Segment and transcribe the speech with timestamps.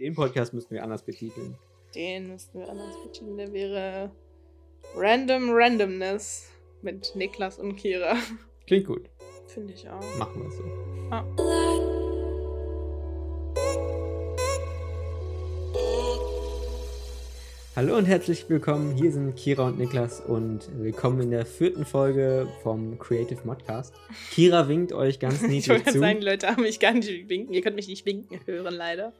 [0.00, 1.56] Den Podcast müssten wir anders betiteln.
[1.94, 3.36] Den müssten wir anders betiteln.
[3.36, 4.10] Der wäre
[4.96, 6.50] Random Randomness
[6.82, 8.16] mit Niklas und Kira.
[8.66, 9.08] Klingt gut.
[9.46, 10.18] Finde ich auch.
[10.18, 10.64] Machen wir so.
[11.10, 11.73] Ah.
[17.76, 18.94] Hallo und herzlich willkommen.
[18.94, 23.92] Hier sind Kira und Niklas und willkommen in der vierten Folge vom Creative Modcast.
[24.30, 25.98] Kira winkt euch ganz Ich niedlich wollte zu.
[25.98, 27.52] gerade sagen, Leute haben mich gar nicht winken.
[27.52, 29.12] Ihr könnt mich nicht winken hören, leider.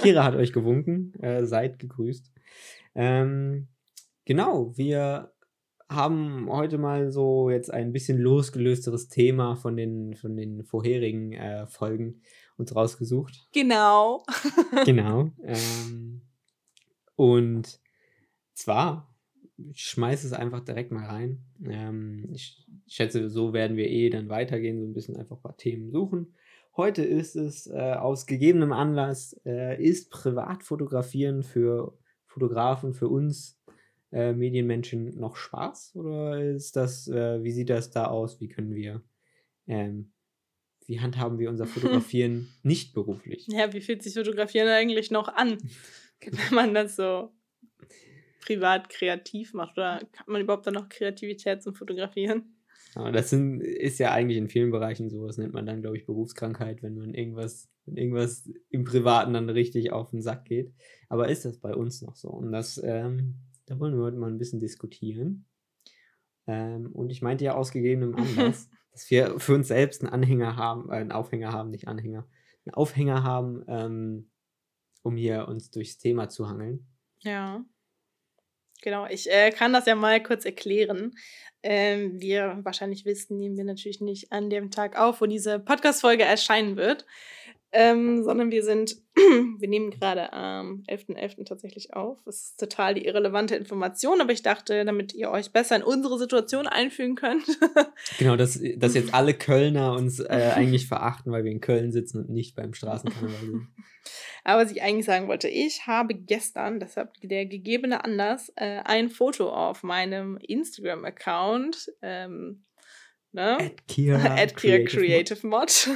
[0.00, 1.12] Kira hat euch gewunken.
[1.20, 2.30] Äh, seid gegrüßt.
[2.94, 3.66] Ähm,
[4.24, 5.32] genau, wir
[5.88, 11.66] haben heute mal so jetzt ein bisschen losgelösteres Thema von den, von den vorherigen äh,
[11.66, 12.22] Folgen
[12.56, 13.48] uns rausgesucht.
[13.52, 14.22] Genau.
[14.84, 15.32] Genau.
[15.44, 16.22] ähm,
[17.22, 17.78] und
[18.52, 19.14] zwar,
[19.56, 21.44] ich schmeiße es einfach direkt mal rein.
[21.64, 25.56] Ähm, ich schätze, so werden wir eh dann weitergehen, so ein bisschen einfach ein paar
[25.56, 26.34] Themen suchen.
[26.76, 33.62] Heute ist es äh, aus gegebenem Anlass, äh, ist Privatfotografieren für Fotografen, für uns
[34.10, 35.94] äh, Medienmenschen noch Spaß?
[35.94, 38.40] Oder ist das, äh, wie sieht das da aus?
[38.40, 39.00] Wie können wir,
[39.68, 40.10] ähm,
[40.86, 43.46] wie handhaben wir unser Fotografieren nicht beruflich?
[43.46, 45.58] Ja, wie fühlt sich Fotografieren eigentlich noch an,
[46.30, 47.32] wenn man das so
[48.44, 49.78] privat kreativ macht?
[49.78, 52.56] Oder hat man überhaupt dann noch Kreativität zum Fotografieren?
[52.94, 55.26] Aber das sind, ist ja eigentlich in vielen Bereichen so.
[55.26, 59.48] Das nennt man dann, glaube ich, Berufskrankheit, wenn man irgendwas, wenn irgendwas im Privaten dann
[59.48, 60.74] richtig auf den Sack geht.
[61.08, 62.28] Aber ist das bei uns noch so?
[62.28, 65.46] Und das, ähm, da wollen wir heute mal ein bisschen diskutieren.
[66.46, 70.56] Ähm, und ich meinte ja aus gegebenem Anlass, dass wir für uns selbst einen Anhänger
[70.56, 72.26] haben, äh, einen Aufhänger haben, nicht Anhänger,
[72.66, 74.30] einen Aufhänger haben, ähm,
[75.02, 76.86] um hier uns durchs Thema zu hangeln.
[77.20, 77.64] Ja.
[78.82, 81.12] Genau, ich äh, kann das ja mal kurz erklären.
[81.62, 86.24] Ähm, wir wahrscheinlich wissen, nehmen wir natürlich nicht an dem Tag auf, wo diese Podcast-Folge
[86.24, 87.06] erscheinen wird,
[87.72, 91.46] ähm, sondern wir sind, wir nehmen gerade am 11.11.
[91.46, 92.18] tatsächlich auf.
[92.24, 96.18] Das ist total die irrelevante Information, aber ich dachte, damit ihr euch besser in unsere
[96.18, 97.44] Situation einfühlen könnt.
[98.18, 102.18] Genau, dass, dass jetzt alle Kölner uns äh, eigentlich verachten, weil wir in Köln sitzen
[102.18, 103.68] und nicht beim Straßenkarneval sind.
[104.44, 109.08] Aber was ich eigentlich sagen wollte, ich habe gestern, deshalb der gegebene Anlass, äh, ein
[109.08, 111.51] Foto auf meinem Instagram-Account,
[112.02, 112.64] ähm,
[113.32, 113.58] ne?
[113.58, 115.88] At Kira, At Kira Creative Mod.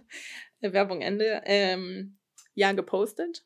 [0.60, 1.42] Werbung Ende.
[1.44, 2.18] Ähm,
[2.54, 3.44] ja, gepostet.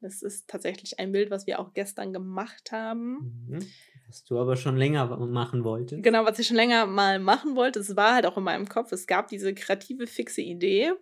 [0.00, 3.46] Das ist tatsächlich ein Bild, was wir auch gestern gemacht haben.
[3.48, 3.66] Mhm.
[4.06, 6.02] Was du aber schon länger machen wolltest.
[6.02, 7.80] Genau, was ich schon länger mal machen wollte.
[7.80, 8.92] Es war halt auch in meinem Kopf.
[8.92, 10.92] Es gab diese kreative, fixe Idee.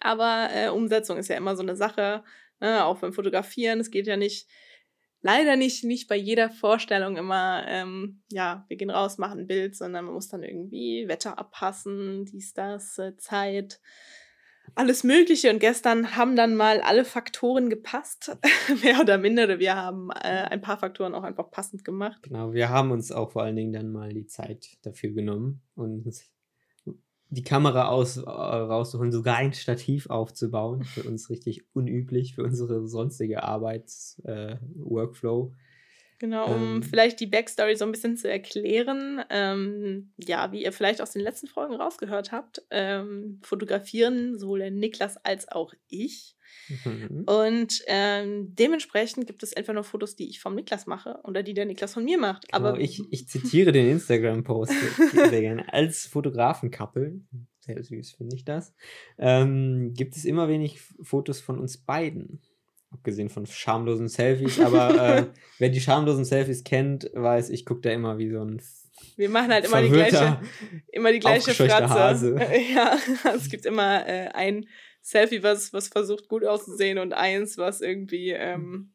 [0.00, 2.24] Aber äh, Umsetzung ist ja immer so eine Sache,
[2.60, 2.84] ne?
[2.84, 3.78] auch beim Fotografieren.
[3.78, 4.48] Es geht ja nicht,
[5.22, 9.76] leider nicht, nicht bei jeder Vorstellung immer, ähm, ja, wir gehen raus, machen ein Bild,
[9.76, 13.80] sondern man muss dann irgendwie Wetter abpassen, dies, das, äh, Zeit,
[14.74, 15.50] alles Mögliche.
[15.50, 18.36] Und gestern haben dann mal alle Faktoren gepasst,
[18.82, 19.58] mehr oder minder.
[19.58, 22.22] Wir haben äh, ein paar Faktoren auch einfach passend gemacht.
[22.22, 26.06] Genau, wir haben uns auch vor allen Dingen dann mal die Zeit dafür genommen und
[27.30, 30.84] die Kamera aus, äh, rauszuholen, sogar ein Stativ aufzubauen.
[30.84, 35.52] Für uns richtig unüblich, für unsere sonstige Arbeits-Workflow.
[36.18, 36.82] Genau, um Ähm.
[36.82, 39.22] vielleicht die Backstory so ein bisschen zu erklären.
[39.28, 44.70] Ähm, ja, wie ihr vielleicht aus den letzten Folgen rausgehört habt, ähm, fotografieren sowohl der
[44.70, 46.35] Niklas als auch ich.
[46.84, 47.24] Mhm.
[47.26, 51.54] Und ähm, dementsprechend gibt es entweder nur Fotos, die ich vom Niklas mache oder die
[51.54, 52.52] der Niklas von mir macht.
[52.52, 54.72] Aber Aber ich, ich zitiere den Instagram-Post
[55.12, 55.72] sehr gerne.
[55.72, 57.20] Als Fotografen-Couple,
[57.60, 58.74] sehr süß finde ich das,
[59.18, 62.40] ähm, gibt es immer wenig Fotos von uns beiden.
[62.92, 64.60] Abgesehen von schamlosen Selfies.
[64.60, 65.26] Aber äh,
[65.58, 68.60] wer die schamlosen Selfies kennt, weiß, ich gucke da immer wie so ein
[69.16, 70.40] wir machen halt immer die gleiche,
[70.92, 71.88] immer die gleiche Fratze.
[71.88, 72.36] Hase.
[72.74, 72.96] Ja,
[73.34, 74.66] es gibt immer äh, ein
[75.06, 78.92] Selfie, was, was versucht gut auszusehen und eins, was irgendwie ähm,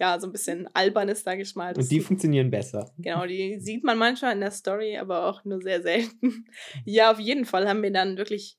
[0.00, 1.72] ja so ein bisschen albern ist, sage ich mal.
[1.72, 2.92] Das Und die funktionieren besser.
[2.98, 6.46] Genau, die sieht man manchmal in der Story, aber auch nur sehr selten.
[6.84, 8.58] Ja, auf jeden Fall haben wir dann wirklich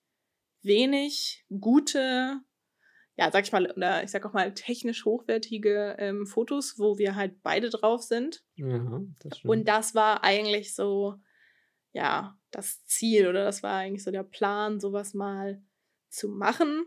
[0.61, 2.39] wenig gute,
[3.17, 7.17] ja, sag ich mal, oder ich sag auch mal technisch hochwertige ähm, Fotos, wo wir
[7.17, 8.45] halt beide drauf sind.
[8.56, 9.51] Ja, das stimmt.
[9.51, 11.15] Und das war eigentlich so,
[11.91, 15.61] ja, das Ziel oder das war eigentlich so der Plan, sowas mal
[16.07, 16.85] zu machen,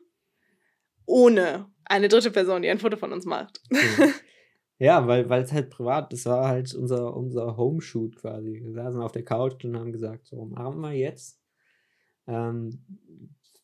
[1.06, 3.62] ohne eine dritte Person, die ein Foto von uns macht.
[3.70, 3.79] Ja.
[4.79, 8.61] Ja, weil weil es halt privat, das war halt unser, unser Homeshoot quasi.
[8.62, 11.41] Wir saßen auf der Couch und haben gesagt, so machen wir jetzt.
[12.26, 12.85] Ähm,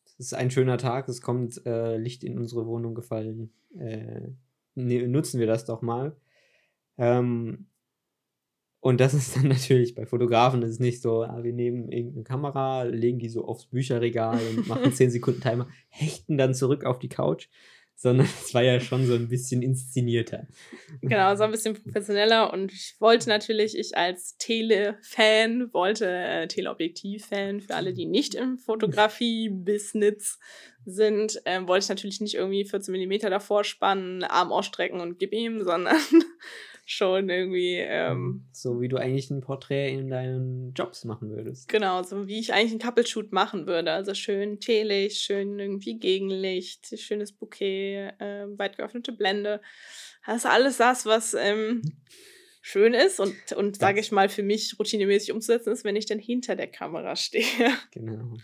[0.05, 3.53] es ist ein schöner Tag, es kommt äh, Licht in unsere Wohnung gefallen.
[3.77, 4.29] Äh,
[4.73, 6.15] ne, nutzen wir das doch mal.
[6.97, 7.67] Ähm,
[8.83, 12.25] Und das ist dann natürlich bei Fotografen ist es nicht so, ah, wir nehmen irgendeine
[12.25, 16.99] Kamera, legen die so aufs Bücherregal und machen 10 Sekunden Timer, hechten dann zurück auf
[16.99, 17.47] die Couch,
[17.95, 20.47] sondern es war ja schon so ein bisschen inszenierter.
[20.99, 27.61] Genau, so ein bisschen professioneller und ich wollte natürlich, ich als Tele-Fan, wollte äh, Teleobjektiv-Fan,
[27.61, 30.39] für alle, die nicht im Fotografie-Business
[30.83, 35.31] sind, äh, wollte ich natürlich nicht irgendwie 14 mm davor spannen, Arm ausstrecken und gib
[35.31, 35.95] ihm, sondern
[36.85, 37.75] schon irgendwie.
[37.77, 41.69] Ähm, so wie du eigentlich ein Porträt in deinen Jobs machen würdest.
[41.69, 43.91] Genau, so wie ich eigentlich einen Couple-Shoot machen würde.
[43.91, 49.61] Also schön Teelicht, schön irgendwie Gegenlicht, schönes Bouquet, äh, weit geöffnete Blende.
[50.25, 51.81] Das ist alles das, was ähm,
[52.61, 56.19] schön ist und, und sage ich mal, für mich routinemäßig umzusetzen ist, wenn ich dann
[56.19, 57.71] hinter der Kamera stehe.
[57.91, 58.35] Genau.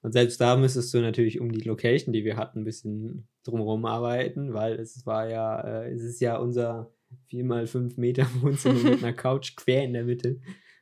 [0.00, 3.84] Und selbst da müsstest du natürlich um die Location, die wir hatten, ein bisschen drumherum
[3.84, 6.92] arbeiten, weil es war ja, äh, es ist ja unser
[7.30, 10.40] 4x5 Meter Wohnzimmer mit einer Couch quer in der Mitte.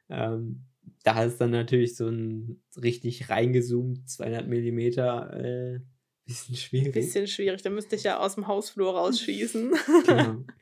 [0.08, 0.64] Ähm,
[1.02, 5.81] da ist dann natürlich so ein richtig reingezoomt 200 Millimeter äh,
[6.25, 6.93] bisschen schwierig.
[6.93, 9.73] Bisschen schwierig, da müsste ich ja aus dem Hausflur rausschießen.
[10.06, 10.44] genau.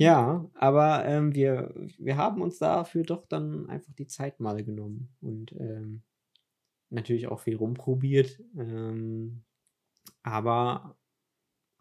[0.00, 5.08] Ja, aber ähm, wir, wir haben uns dafür doch dann einfach die Zeit mal genommen
[5.20, 6.02] und ähm,
[6.88, 8.40] natürlich auch viel rumprobiert.
[8.56, 9.42] Ähm,
[10.22, 10.96] aber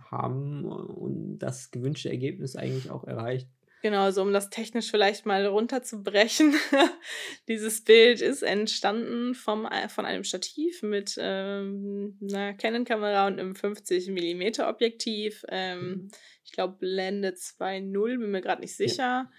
[0.10, 3.48] haben das gewünschte Ergebnis eigentlich auch erreicht.
[3.84, 6.56] Genau, also um das technisch vielleicht mal runterzubrechen.
[7.48, 13.56] Dieses Bild ist entstanden vom, äh, von einem Stativ mit ähm, einer Canon-Kamera und einem
[13.56, 15.46] 50 mm Objektiv.
[15.50, 16.08] Ähm, mhm.
[16.44, 18.98] Ich glaube, Blende 2.0, bin mir gerade nicht sicher.
[18.98, 19.32] Ja.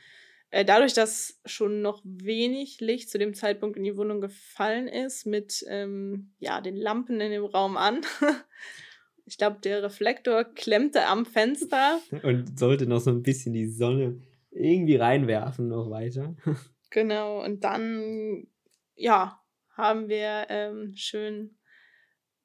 [0.51, 5.27] Äh, dadurch, dass schon noch wenig Licht zu dem Zeitpunkt in die Wohnung gefallen ist,
[5.27, 8.01] mit ähm, ja, den Lampen in dem Raum an,
[9.29, 12.01] Ich glaube, der Reflektor klemmte am Fenster.
[12.23, 16.35] Und sollte noch so ein bisschen die Sonne irgendwie reinwerfen, noch weiter.
[16.91, 18.47] Genau, und dann,
[18.95, 19.43] ja,
[19.77, 21.59] haben wir ähm, schön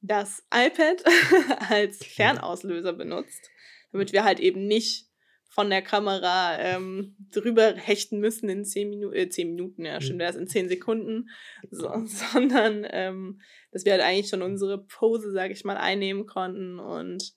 [0.02, 1.02] das iPad
[1.70, 3.50] als Fernauslöser benutzt,
[3.94, 5.08] damit wir halt eben nicht
[5.54, 10.18] von der Kamera ähm, drüber hechten müssen in zehn, Minu äh, 10 Minuten, ja, schon
[10.18, 11.30] wäre es in zehn Sekunden,
[11.70, 13.40] so, sondern ähm,
[13.72, 17.36] dass wir halt eigentlich schon unsere Pose, sage ich mal, einnehmen konnten und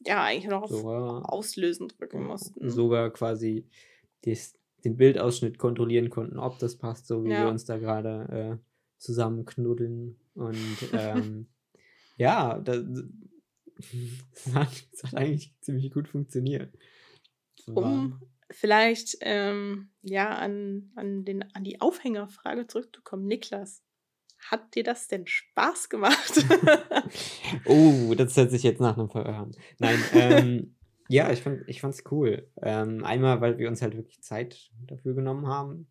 [0.00, 0.84] ja, eigentlich noch auf
[1.24, 2.68] Auslösen drücken mussten.
[2.68, 3.66] Sogar quasi
[4.26, 4.52] des,
[4.84, 7.44] den Bildausschnitt kontrollieren konnten, ob das passt, so wie ja.
[7.44, 8.64] wir uns da gerade äh,
[8.98, 10.18] zusammenknuddeln.
[10.34, 10.58] Und
[10.92, 11.46] ähm,
[12.18, 12.84] ja, das,
[14.34, 16.68] das, hat, das hat eigentlich ziemlich gut funktioniert
[17.68, 18.20] um
[18.52, 23.26] vielleicht ähm, ja an, an, den, an die Aufhängerfrage zurückzukommen.
[23.26, 23.82] Niklas,
[24.38, 26.44] hat dir das denn Spaß gemacht?
[27.66, 29.52] oh, das hört sich jetzt nach einem Verhör an.
[29.78, 30.74] Nein, ähm,
[31.08, 32.48] ja, ich fand ich fand's cool.
[32.60, 35.88] Ähm, einmal, weil wir uns halt wirklich Zeit dafür genommen haben.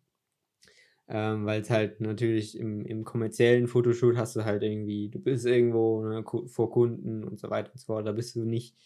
[1.08, 5.44] Ähm, weil es halt natürlich im, im kommerziellen Fotoshoot hast du halt irgendwie, du bist
[5.44, 8.06] irgendwo ne, vor Kunden und so weiter und so fort.
[8.06, 8.76] Da bist du nicht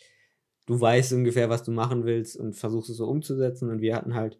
[0.66, 3.70] du weißt ungefähr, was du machen willst und versuchst es so umzusetzen.
[3.70, 4.38] Und wir hatten halt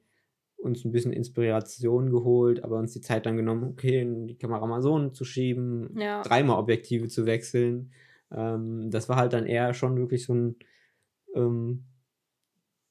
[0.57, 4.83] uns ein bisschen Inspiration geholt, aber uns die Zeit dann genommen, okay, die Kamera mal
[4.83, 6.23] so zu schieben, ja.
[6.23, 7.93] dreimal Objektive zu wechseln.
[8.33, 10.57] Ähm, das war halt dann eher schon wirklich so ein,
[11.35, 11.85] ähm,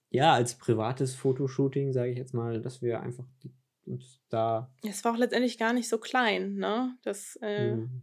[0.09, 3.51] ja, als privates Fotoshooting, sage ich jetzt mal, dass wir einfach die,
[3.85, 4.71] uns da.
[4.83, 6.97] Es war auch letztendlich gar nicht so klein, ne?
[7.03, 8.01] Das, äh, mhm.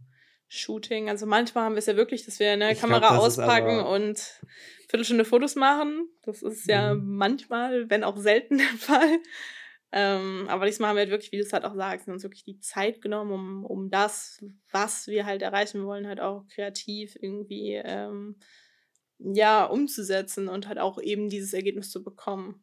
[0.53, 1.09] Shooting.
[1.09, 4.19] Also manchmal haben wir es ja wirklich, dass wir eine ich Kamera glaub, auspacken und
[4.87, 6.07] Viertelstunde Fotos machen.
[6.21, 7.17] Das ist ja mhm.
[7.17, 9.19] manchmal, wenn auch selten der Fall.
[9.91, 12.43] Ähm, aber diesmal haben wir halt wirklich, wie du es halt auch sagst, uns wirklich
[12.43, 17.81] die Zeit genommen, um, um das, was wir halt erreichen wollen, halt auch kreativ irgendwie
[17.83, 18.37] ähm,
[19.19, 22.61] ja, umzusetzen und halt auch eben dieses Ergebnis zu bekommen.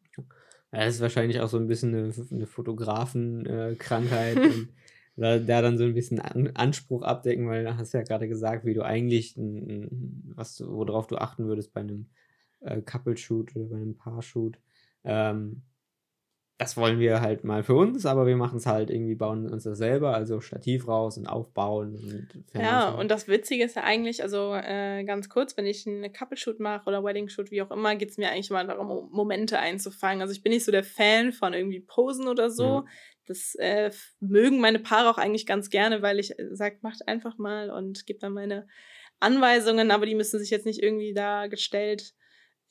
[0.71, 4.37] Ja, das ist wahrscheinlich auch so ein bisschen eine, eine Fotografenkrankheit.
[5.21, 8.65] Da, da dann so ein bisschen An Anspruch abdecken, weil du hast ja gerade gesagt,
[8.65, 9.35] wie du eigentlich,
[10.35, 12.07] was du, worauf du achten würdest bei einem
[12.61, 14.57] äh, Couple-Shoot oder bei einem Paar-Shoot.
[15.03, 15.61] Ähm,
[16.57, 19.63] das wollen wir halt mal für uns, aber wir machen es halt irgendwie, bauen uns
[19.63, 21.95] das selber, also Stativ raus und aufbauen.
[21.95, 26.13] Und ja, und das Witzige ist ja eigentlich, also äh, ganz kurz, wenn ich einen
[26.13, 30.21] Couple-Shoot mache oder Wedding-Shoot, wie auch immer, geht es mir eigentlich immer darum, Momente einzufangen.
[30.21, 32.81] Also ich bin nicht so der Fan von irgendwie Posen oder so.
[32.81, 32.87] Mhm.
[33.31, 37.37] Das äh, mögen meine Paare auch eigentlich ganz gerne, weil ich äh, sage, macht einfach
[37.37, 38.67] mal und gebe dann meine
[39.21, 42.13] Anweisungen, aber die müssen sich jetzt nicht irgendwie da gestellt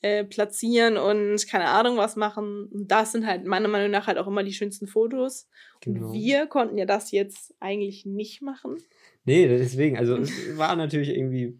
[0.01, 2.67] äh, platzieren und keine Ahnung was machen.
[2.71, 5.47] Und das sind halt meiner Meinung nach halt auch immer die schönsten Fotos.
[5.81, 6.07] Genau.
[6.07, 8.77] Und wir konnten ja das jetzt eigentlich nicht machen.
[9.25, 11.59] Nee, deswegen, also es war natürlich irgendwie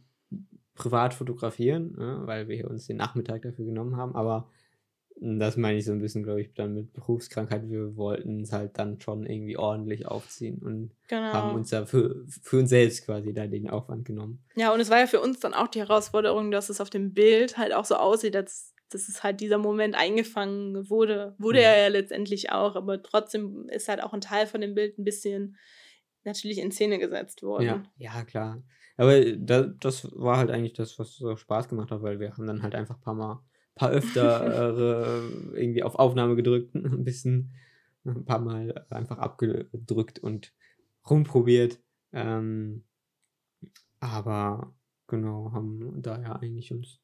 [0.76, 4.50] privat fotografieren, ne, weil wir uns den Nachmittag dafür genommen haben, aber
[5.24, 7.70] das meine ich so ein bisschen, glaube ich, dann mit Berufskrankheit.
[7.70, 11.32] Wir wollten es halt dann schon irgendwie ordentlich aufziehen und genau.
[11.32, 14.44] haben uns da für, für uns selbst quasi da den Aufwand genommen.
[14.56, 17.14] Ja, und es war ja für uns dann auch die Herausforderung, dass es auf dem
[17.14, 21.36] Bild halt auch so aussieht, dass, dass es halt dieser Moment eingefangen wurde.
[21.38, 21.66] Wurde mhm.
[21.66, 25.04] er ja letztendlich auch, aber trotzdem ist halt auch ein Teil von dem Bild ein
[25.04, 25.56] bisschen
[26.24, 27.66] natürlich in Szene gesetzt worden.
[27.66, 28.64] Ja, ja klar.
[28.98, 32.48] Aber da, das war halt eigentlich das, was so Spaß gemacht hat, weil wir haben
[32.48, 33.44] dann halt einfach ein paar Mal
[33.76, 34.76] paar öfter
[35.54, 37.52] äh, irgendwie auf Aufnahme gedrückt, ein bisschen,
[38.06, 40.54] ein paar Mal einfach abgedrückt und
[41.10, 41.80] rumprobiert.
[42.14, 42.84] Ähm,
[44.00, 44.74] aber
[45.08, 47.00] genau, haben da ja eigentlich uns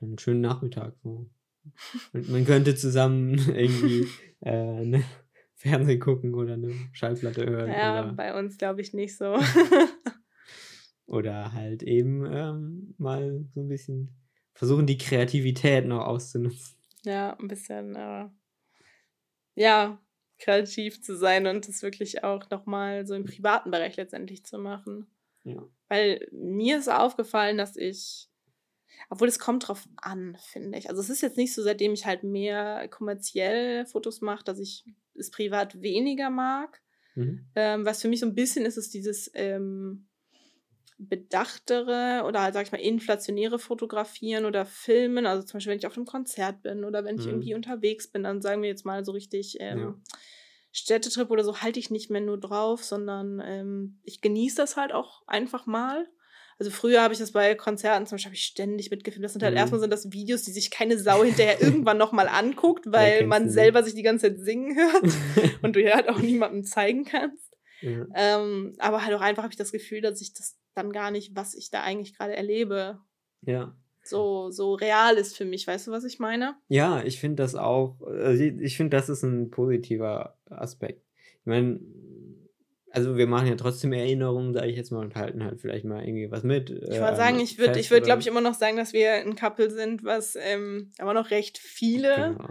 [0.00, 1.28] einen schönen Nachmittag so.
[2.12, 4.06] Und man könnte zusammen irgendwie
[4.40, 5.04] äh, ne,
[5.54, 7.70] Fernsehen gucken oder eine Schallplatte hören.
[7.70, 9.36] Ja, oder, bei uns glaube ich nicht so.
[11.06, 14.19] oder halt eben ähm, mal so ein bisschen
[14.60, 16.76] versuchen, die Kreativität noch auszunutzen.
[17.02, 18.28] Ja, ein bisschen, äh,
[19.54, 19.98] ja,
[20.38, 25.06] kreativ zu sein und das wirklich auch nochmal so im privaten Bereich letztendlich zu machen.
[25.44, 25.66] Ja.
[25.88, 28.28] Weil mir ist aufgefallen, dass ich,
[29.08, 30.90] obwohl es kommt drauf an, finde ich.
[30.90, 34.84] Also es ist jetzt nicht so, seitdem ich halt mehr kommerziell Fotos mache, dass ich
[35.14, 36.82] es privat weniger mag.
[37.14, 37.46] Mhm.
[37.54, 40.09] Ähm, was für mich so ein bisschen ist, ist dieses ähm,
[41.08, 45.26] bedachtere oder halt, sag ich mal, inflationäre Fotografieren oder Filmen.
[45.26, 47.30] Also zum Beispiel, wenn ich auf einem Konzert bin oder wenn ich mhm.
[47.30, 49.94] irgendwie unterwegs bin, dann sagen wir jetzt mal so richtig ähm, ja.
[50.72, 54.92] Städtetrip oder so, halte ich nicht mehr nur drauf, sondern ähm, ich genieße das halt
[54.92, 56.06] auch einfach mal.
[56.58, 59.24] Also früher habe ich das bei Konzerten zum Beispiel ich ständig mitgefilmt.
[59.24, 59.58] Das sind halt mhm.
[59.58, 63.82] erstmal sind das Videos, die sich keine Sau hinterher irgendwann nochmal anguckt, weil man selber
[63.82, 65.14] sich die ganze Zeit singen hört
[65.62, 67.50] und du ja halt auch niemandem zeigen kannst.
[67.80, 68.04] Ja.
[68.14, 71.34] Ähm, aber halt auch einfach habe ich das Gefühl, dass ich das dann gar nicht,
[71.34, 72.98] was ich da eigentlich gerade erlebe.
[73.42, 73.76] Ja.
[74.02, 76.56] So, so real ist für mich, weißt du, was ich meine?
[76.68, 81.04] Ja, ich finde das auch, also ich finde, das ist ein positiver Aspekt.
[81.40, 81.80] Ich meine,
[82.90, 86.04] also wir machen ja trotzdem Erinnerungen, sage ich jetzt mal, und halten halt vielleicht mal
[86.04, 86.70] irgendwie was mit.
[86.70, 89.12] Ich würde äh, sagen, ich würde, ich würde, glaube ich, immer noch sagen, dass wir
[89.12, 92.48] ein Couple sind, was ähm, aber noch recht viele genau.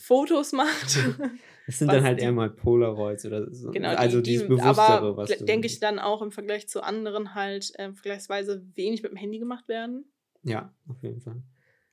[0.00, 0.98] Fotos macht.
[1.66, 3.70] Es sind dann halt eher mal Polaroids oder so.
[3.70, 7.36] Genau, also die, dieses Bewusstere, aber was denke ich dann auch im Vergleich zu anderen
[7.36, 10.04] halt äh, vergleichsweise wenig mit dem Handy gemacht werden.
[10.42, 11.44] Ja, auf jeden Fall.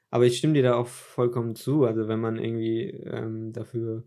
[0.09, 1.83] Aber ich stimme dir da auch vollkommen zu.
[1.83, 4.03] Also wenn man irgendwie ähm, dafür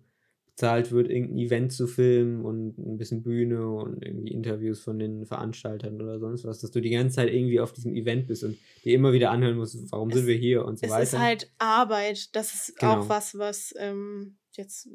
[0.60, 5.24] bezahlt wird, irgendein Event zu filmen und ein bisschen Bühne und irgendwie Interviews von den
[5.24, 8.58] Veranstaltern oder sonst was, dass du die ganze Zeit irgendwie auf diesem Event bist und
[8.84, 11.02] dir immer wieder anhören musst, warum es, sind wir hier und so es weiter.
[11.02, 12.36] Es ist halt Arbeit.
[12.36, 12.98] Das ist genau.
[12.98, 14.86] auch was, was ähm, jetzt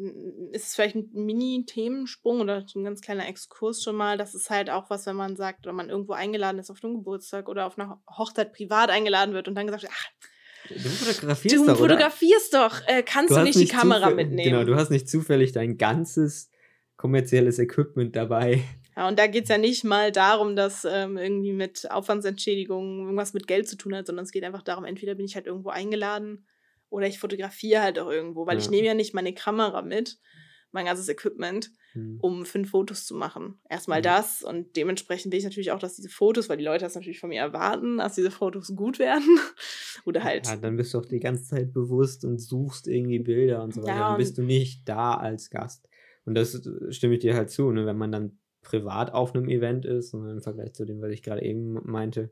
[0.51, 4.19] ist es vielleicht ein Mini-Themensprung oder ein ganz kleiner Exkurs schon mal.
[4.19, 6.93] Das ist halt auch was, wenn man sagt, wenn man irgendwo eingeladen ist auf einem
[6.93, 10.29] Geburtstag oder auf einer Hochzeit privat eingeladen wird und dann gesagt wird, ach,
[10.69, 12.81] Du fotografierst du doch, fotografierst doch.
[12.87, 14.51] Äh, kannst du, du nicht die Kamera mitnehmen?
[14.51, 16.49] Genau, du hast nicht zufällig dein ganzes
[16.97, 18.63] kommerzielles Equipment dabei.
[18.95, 23.33] Ja, und da geht es ja nicht mal darum, dass ähm, irgendwie mit Aufwandsentschädigungen irgendwas
[23.33, 25.69] mit Geld zu tun hat, sondern es geht einfach darum, entweder bin ich halt irgendwo
[25.69, 26.47] eingeladen
[26.89, 28.63] oder ich fotografiere halt auch irgendwo, weil ja.
[28.63, 30.17] ich nehme ja nicht meine Kamera mit,
[30.75, 32.19] mein ganzes Equipment, mhm.
[32.21, 33.57] um fünf Fotos zu machen.
[33.67, 34.03] Erstmal mhm.
[34.03, 37.19] das und dementsprechend will ich natürlich auch, dass diese Fotos, weil die Leute das natürlich
[37.19, 39.39] von mir erwarten, dass diese Fotos gut werden.
[40.05, 40.45] Oder halt.
[40.45, 43.81] Ja, dann bist du auch die ganze Zeit bewusst und suchst irgendwie Bilder und so
[43.81, 43.93] weiter.
[43.93, 45.89] Ja, dann bist du nicht da als Gast.
[46.25, 47.85] Und das äh, stimme ich dir halt zu, ne?
[47.85, 51.23] wenn man dann privat auf einem Event ist und im Vergleich zu dem, was ich
[51.23, 52.31] gerade eben meinte,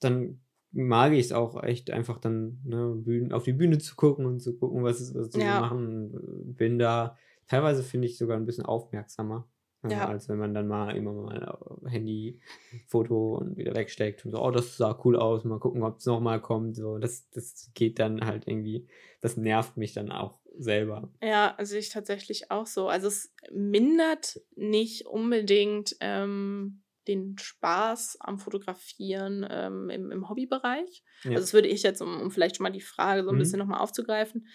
[0.00, 0.40] dann
[0.74, 4.40] mag ich es auch echt einfach dann ne, Bühnen, auf die Bühne zu gucken und
[4.40, 5.60] zu gucken, was, ist, was ja.
[5.60, 6.54] machen.
[6.56, 7.16] Bin da
[7.46, 9.48] teilweise finde ich sogar ein bisschen aufmerksamer.
[9.84, 10.08] Äh, ja.
[10.08, 12.40] als wenn man dann mal immer mal Handy,
[12.86, 16.06] Foto und wieder wegsteckt und so, oh, das sah cool aus, mal gucken, ob es
[16.06, 16.76] nochmal kommt.
[16.76, 18.86] So, das, das geht dann halt irgendwie,
[19.20, 21.12] das nervt mich dann auch selber.
[21.22, 22.88] Ja, also ich tatsächlich auch so.
[22.88, 31.02] Also es mindert nicht unbedingt ähm, den Spaß am Fotografieren ähm, im, im Hobbybereich.
[31.24, 31.30] Ja.
[31.30, 33.38] Also das würde ich jetzt, um, um vielleicht schon mal die Frage so ein mhm.
[33.38, 34.46] bisschen nochmal aufzugreifen.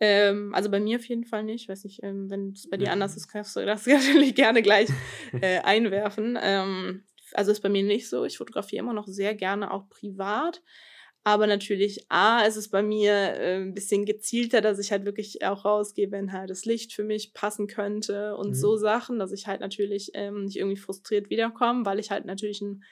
[0.00, 1.62] Ähm, also bei mir auf jeden Fall nicht.
[1.62, 2.92] Ich weiß nicht, ähm, wenn es bei dir ja.
[2.92, 4.88] anders ist, kannst du das natürlich gerne gleich
[5.40, 6.38] äh, einwerfen.
[6.40, 7.04] Ähm,
[7.34, 8.24] also ist bei mir nicht so.
[8.24, 10.62] Ich fotografiere immer noch sehr gerne auch privat.
[11.22, 15.44] Aber natürlich, A, ist es bei mir äh, ein bisschen gezielter, dass ich halt wirklich
[15.44, 18.54] auch rausgehe, wenn halt das Licht für mich passen könnte und mhm.
[18.54, 22.62] so Sachen, dass ich halt natürlich ähm, nicht irgendwie frustriert wiederkomme, weil ich halt natürlich
[22.62, 22.84] einen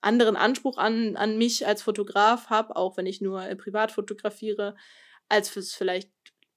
[0.00, 4.76] anderen Anspruch an, an mich als Fotograf habe, auch wenn ich nur äh, privat fotografiere,
[5.28, 6.10] als fürs vielleicht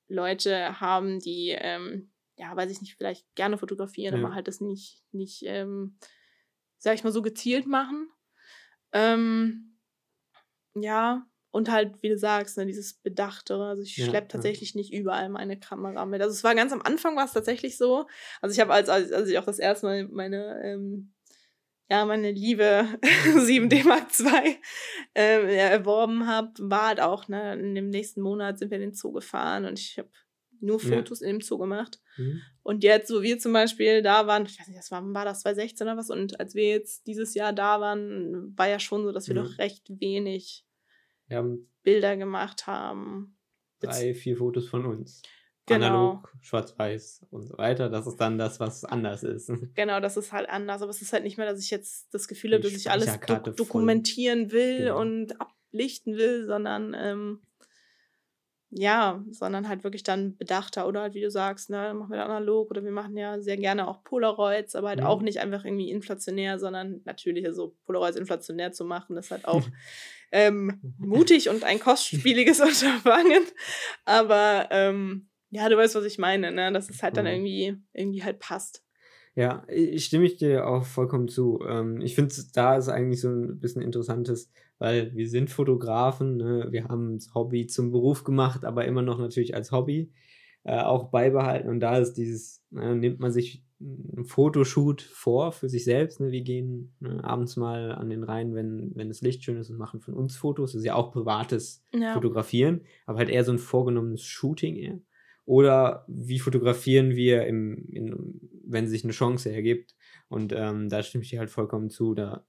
[0.07, 4.25] Leute haben, die, ähm, ja, weiß ich nicht, vielleicht gerne fotografieren, ja.
[4.25, 5.97] aber halt das nicht, nicht ähm,
[6.79, 8.09] sag ich mal, so gezielt machen.
[8.91, 9.68] Ähm,
[10.75, 13.65] ja, und halt, wie du sagst, ne, dieses Bedachtere.
[13.69, 14.31] Also ich Ja, schleppe ja.
[14.33, 16.21] tatsächlich nicht überall meine Kamera mit.
[16.21, 18.05] Also es war ganz am Anfang war es tatsächlich so.
[18.41, 21.13] Also ich habe als, als, als ich auch das erste Mal meine, ähm,
[21.89, 22.87] ja, meine liebe
[23.39, 24.57] 7D Mark II
[25.15, 28.83] ähm, ja, erworben habe, war halt auch, ne, in dem nächsten Monat sind wir in
[28.89, 30.09] den Zoo gefahren und ich habe
[30.61, 30.89] nur Ja.
[30.89, 31.99] Fotos in dem Zoo gemacht.
[32.17, 32.41] Mhm.
[32.69, 35.41] Und jetzt, wo wir zum Beispiel da waren, ich weiß nicht, das war, war das
[35.41, 39.11] 2016 oder was, und als wir jetzt dieses Jahr da waren, war ja schon so,
[39.11, 39.41] dass wir Ja.
[39.43, 40.65] doch recht wenig
[41.83, 43.37] Bilder gemacht haben.
[43.79, 45.21] drei, vier Fotos von uns.
[45.65, 45.85] Genau.
[45.85, 47.89] Analog, schwarz-weiß und so weiter.
[47.89, 49.49] Das ist dann das, was anders ist.
[49.75, 52.27] Genau, das ist halt anders, aber es ist halt nicht mehr, dass ich jetzt das
[52.27, 53.53] Gefühl habe, dass ich alles voll.
[53.55, 54.99] dokumentieren will Genau.
[54.99, 57.41] und ablichten will, sondern ähm,
[58.71, 62.69] ja, sondern halt wirklich dann bedachter oder halt, wie du sagst, ne, machen wir analog
[62.69, 65.05] oder wir machen ja sehr gerne auch Polaroids, aber halt Mhm.
[65.05, 69.65] auch nicht einfach irgendwie inflationär, sondern natürlich so Polaroids inflationär zu machen, ist halt auch
[70.31, 73.43] ähm, mutig und ein kostspieliges Unterfangen.
[74.05, 76.71] Aber ähm, ja, du weißt, was ich meine, ne?
[76.71, 77.31] Dass es halt dann Mhm.
[77.31, 78.83] irgendwie, irgendwie halt passt.
[79.35, 81.59] Ja, ich stimme ich dir auch vollkommen zu.
[81.67, 86.67] Ähm, ich finde, da ist eigentlich so ein bisschen interessantes, weil wir sind Fotografen, ne?
[86.71, 90.11] wir haben das Hobby zum Beruf gemacht, aber immer noch natürlich als Hobby
[90.63, 91.69] äh, auch beibehalten.
[91.69, 96.19] Und da ist dieses, äh, nimmt man sich ein Fotoshoot vor für sich selbst.
[96.19, 96.31] Ne?
[96.31, 99.77] Wir gehen ne, abends mal an den Rhein, wenn, wenn das Licht schön ist und
[99.77, 100.73] machen von uns Fotos.
[100.73, 102.13] Das ist ja auch privates Ja.
[102.13, 104.99] Fotografieren, aber halt eher so ein vorgenommenes Shooting eher.
[105.45, 109.95] Oder wie fotografieren wir, im, in, wenn sich eine Chance ergibt?
[110.27, 112.13] Und ähm, da stimme ich dir halt vollkommen zu.
[112.13, 112.45] Da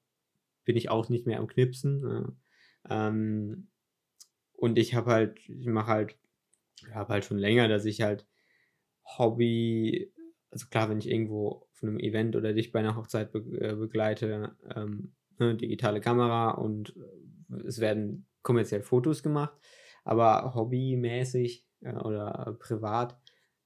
[0.64, 2.00] bin ich auch nicht mehr am Knipsen.
[2.00, 2.36] ne?
[2.88, 3.68] ähm,
[4.52, 6.18] und ich habe halt, ich mache halt,
[6.92, 8.26] habe halt schon länger, dass ich halt
[9.04, 10.12] Hobby,
[10.50, 13.74] also klar, wenn ich irgendwo auf einem Event oder dich bei einer Hochzeit be äh,
[13.74, 16.94] begleite, ähm, ne, digitale Kamera und
[17.50, 19.54] äh, es werden kommerziell Fotos gemacht,
[20.04, 23.18] aber hobbymäßig äh, oder privat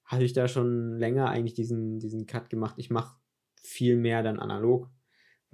[0.05, 2.75] hatte ich da schon länger eigentlich diesen, diesen Cut gemacht.
[2.79, 3.17] Ich mache
[3.57, 4.91] viel mehr dann analog,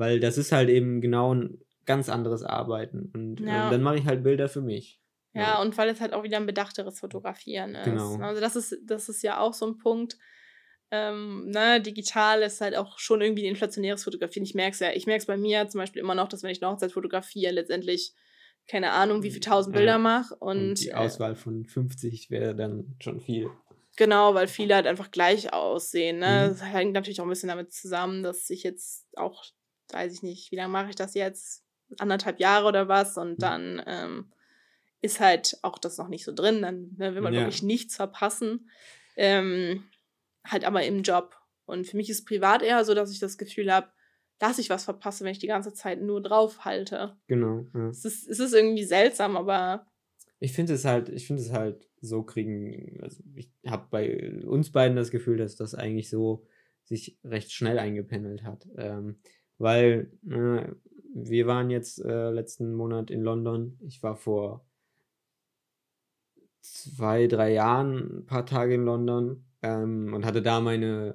[0.00, 3.68] weil das ist halt eben genau ein ganz anderes Arbeiten und Ja.
[3.68, 5.00] äh, dann mache ich halt Bilder für mich.
[5.32, 7.84] Ja, und weil es halt auch wieder ein bedachteres Fotografieren ist.
[7.84, 8.16] Genau.
[8.16, 10.18] Also das ist, das ist ja auch so ein Punkt.
[10.90, 14.44] Ähm, ne, digital ist halt auch schon irgendwie ein inflationäres Fotografieren.
[14.44, 16.50] Ich merke es ja, ich merke es bei mir zum Beispiel immer noch, dass wenn
[16.50, 18.12] ich eine Hochzeit fotografiere, letztendlich
[18.66, 19.80] keine Ahnung, wie viele tausend Ja.
[19.80, 20.34] Bilder mache.
[20.36, 23.50] Und, Und, die äh, Auswahl von 50 wäre dann schon viel.
[23.96, 26.18] Genau, weil viele halt einfach gleich aussehen.
[26.20, 26.26] Ne?
[26.46, 26.48] Mhm.
[26.50, 29.44] Das hängt natürlich auch ein bisschen damit zusammen, dass ich jetzt auch,
[29.92, 31.64] weiß ich nicht, wie lange mache ich das jetzt?
[31.98, 33.16] Anderthalb Jahre oder was?
[33.16, 33.38] Und Mhm.
[33.38, 34.32] dann ähm,
[35.02, 36.62] ist halt auch das noch nicht so drin.
[36.62, 37.40] Dann ne, will man Ja.
[37.40, 38.70] wirklich nichts verpassen.
[39.16, 39.84] Ähm,
[40.46, 41.36] halt aber im Job.
[41.66, 43.88] Und für mich ist privat eher so, dass ich das Gefühl habe,
[44.38, 47.16] dass ich was verpasse, wenn ich die ganze Zeit nur drauf halte.
[47.26, 47.66] Genau.
[47.74, 47.88] Ja.
[47.90, 49.86] Es ist, es ist irgendwie seltsam, aber
[50.38, 54.72] Ich finde es halt, ich finde es halt so kriegen, also ich habe bei uns
[54.72, 56.46] beiden das Gefühl, dass das eigentlich so
[56.84, 58.66] sich recht schnell eingependelt hat.
[58.76, 59.20] Ähm,
[59.60, 60.72] weil äh,
[61.14, 63.78] wir waren jetzt äh, letzten Monat in London.
[63.80, 64.64] Ich war vor
[66.60, 71.14] zwei, drei Jahren ein paar Tage in London ähm, und hatte da meine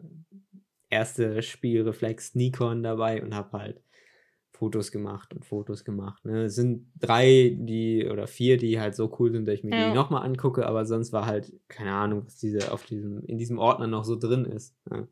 [0.89, 3.81] erste Spielreflex Nikon dabei und habe halt
[4.51, 6.23] Fotos gemacht und Fotos gemacht.
[6.23, 6.43] Ne?
[6.45, 9.89] Es sind drei, die oder vier, die halt so cool sind, dass ich mir Ja.
[9.89, 13.59] die nochmal angucke, aber sonst war halt, keine Ahnung, was diese auf diesem, in diesem
[13.59, 14.75] Ordner noch so drin ist.
[14.89, 15.07] Ne?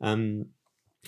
[0.00, 0.54] Ähm,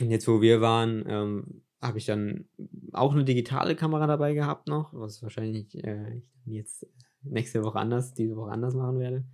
[0.01, 2.49] und jetzt, wo wir waren, ähm, habe ich dann
[2.93, 6.87] auch eine digitale Kamera dabei gehabt noch, was wahrscheinlich äh, ich dann jetzt
[7.23, 9.25] nächste Woche anders, diese Woche anders machen werde.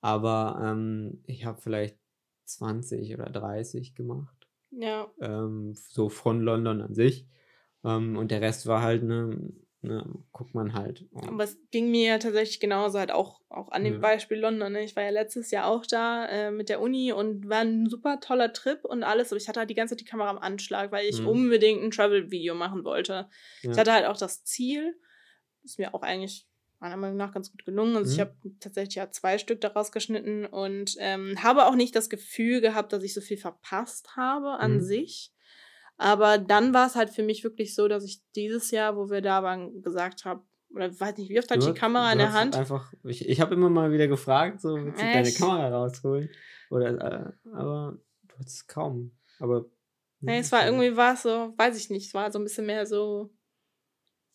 [0.00, 1.96] Aber ähm, ich habe vielleicht
[2.44, 5.06] 20 oder 30 gemacht ja.
[5.20, 7.26] ähm, so von London an sich.
[7.84, 9.38] Ähm, und der Rest war halt, ne,
[9.82, 11.06] ne guckt man halt.
[11.14, 13.98] Aber es ging mir ja tatsächlich genauso halt auch, auch an dem Ja.
[14.00, 14.72] Beispiel London.
[14.72, 14.82] Ne?
[14.84, 18.20] Ich war ja letztes Jahr auch da äh, mit der Uni und war ein super
[18.20, 19.30] toller Trip und alles.
[19.32, 21.26] Aber ich hatte halt die ganze Zeit die Kamera am Anschlag, weil ich Mhm.
[21.28, 23.28] unbedingt ein Travel-Video machen wollte.
[23.62, 23.72] ja.
[23.72, 24.96] Ich hatte halt auch das Ziel,
[25.64, 26.46] ist mir auch eigentlich
[26.80, 27.96] meiner Meinung nach ganz gut gelungen.
[27.96, 28.22] Also ich Mhm.
[28.22, 32.92] habe tatsächlich ja zwei Stück daraus geschnitten und ähm, habe auch nicht das Gefühl gehabt,
[32.92, 34.80] dass ich so viel verpasst habe an Mhm.
[34.80, 35.32] sich.
[35.96, 39.20] Aber dann war es halt für mich wirklich so, dass ich dieses Jahr, wo wir
[39.20, 40.42] da waren, gesagt habe,
[40.74, 42.56] oder weiß nicht, wie oft hatte ich die Kamera in der Hand?
[42.56, 45.30] Einfach, ich ich habe immer mal wieder gefragt, so, willst du deine?
[45.30, 46.30] Kamera rausholen?
[46.70, 49.12] Oder, äh, aber du hast es kaum.
[49.38, 49.66] Aber.
[50.20, 52.66] Nee, es war irgendwie, war es so, weiß ich nicht, es war so ein bisschen
[52.66, 53.30] mehr so.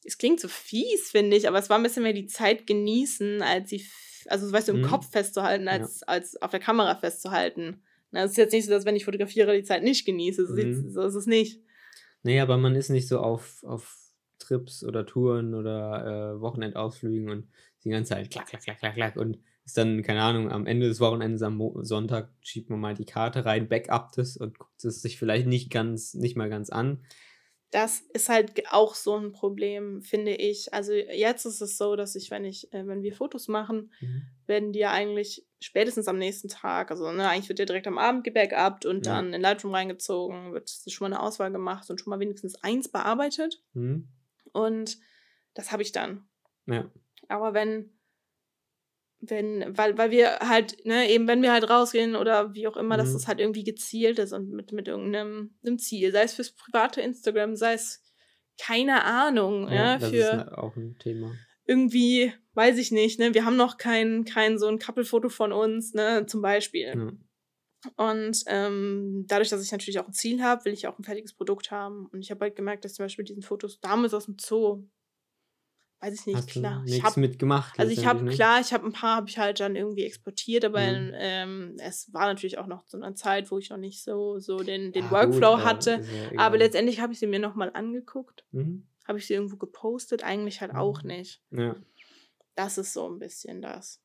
[0.04, 3.42] Es klingt so fies, finde ich, aber es war ein bisschen mehr die Zeit genießen,
[3.42, 3.86] als sie,
[4.28, 4.86] also weißt du, im Mhm.
[4.86, 7.82] Kopf festzuhalten, als, als auf der Kamera festzuhalten.
[8.12, 10.48] Na, es ist jetzt nicht so, dass wenn ich fotografiere, die Zeit nicht genieße.
[10.48, 10.60] So, Mhm.
[10.60, 11.62] ist- so ist es nicht.
[12.24, 13.98] Nee, aber man ist nicht so auf, auf
[14.40, 17.48] Trips oder Touren oder äh, Wochenendausflügen und
[17.84, 20.88] die ganze Zeit klack, klack, klack, klack, klack und ist dann, keine Ahnung, am Ende
[20.88, 24.84] des Wochenendes am Mo Sonntag schiebt man mal die Karte rein, backup das und guckt
[24.86, 27.04] es sich vielleicht nicht ganz, nicht mal ganz an.
[27.72, 30.74] Das ist halt auch so ein Problem, finde ich.
[30.74, 34.24] Also jetzt ist es so, dass ich, wenn ich, äh, wenn wir Fotos machen, mhm.
[34.46, 37.98] werden die ja eigentlich spätestens am nächsten Tag, also ne, eigentlich wird der direkt am
[37.98, 39.16] Abend gebackupt und ja.
[39.16, 42.90] dann in Lightroom reingezogen, wird schon mal eine Auswahl gemacht und schon mal wenigstens eins
[42.90, 43.62] bearbeitet.
[43.74, 44.08] Mhm.
[44.54, 44.98] Und
[45.54, 46.28] das habe ich dann.
[46.68, 46.90] Ja.
[47.28, 47.97] Aber wenn
[49.20, 52.96] wenn, weil, weil wir halt, ne, eben wenn wir halt rausgehen oder wie auch immer,
[52.96, 53.00] mhm.
[53.00, 56.54] dass das halt irgendwie gezielt ist und mit, mit irgendeinem einem Ziel, sei es fürs
[56.54, 58.04] private Instagram, sei es
[58.60, 61.32] keine Ahnung, ja, ja das für ist auch ein Thema.
[61.66, 65.94] Irgendwie, weiß ich nicht, ne, wir haben noch kein, kein so ein Couple-Foto von uns,
[65.94, 66.88] ne, zum Beispiel.
[66.88, 67.12] Ja.
[67.96, 71.34] Und ähm, dadurch, dass ich natürlich auch ein Ziel habe, will ich auch ein fertiges
[71.34, 72.08] Produkt haben.
[72.08, 74.88] Und ich habe halt gemerkt, dass zum Beispiel diesen Fotos damals aus dem Zoo
[76.00, 76.84] weiß ich nicht, Hast klar.
[76.86, 77.80] Ich habe mitgemacht.
[77.80, 80.80] Also ich habe klar, ich habe ein paar habe ich halt dann irgendwie exportiert, aber
[80.80, 81.12] mhm.
[81.16, 84.58] ähm, es war natürlich auch noch zu einer Zeit, wo ich noch nicht so so
[84.58, 86.02] den, den ja, Workflow gut, hatte.
[86.34, 88.46] Ja aber letztendlich habe ich sie mir nochmal angeguckt.
[88.52, 88.88] Mhm.
[89.08, 90.24] Habe ich sie irgendwo gepostet?
[90.24, 90.80] Eigentlich halt mhm.
[90.80, 91.42] auch nicht.
[91.52, 91.76] Ja.
[92.56, 94.02] Das ist so ein bisschen das.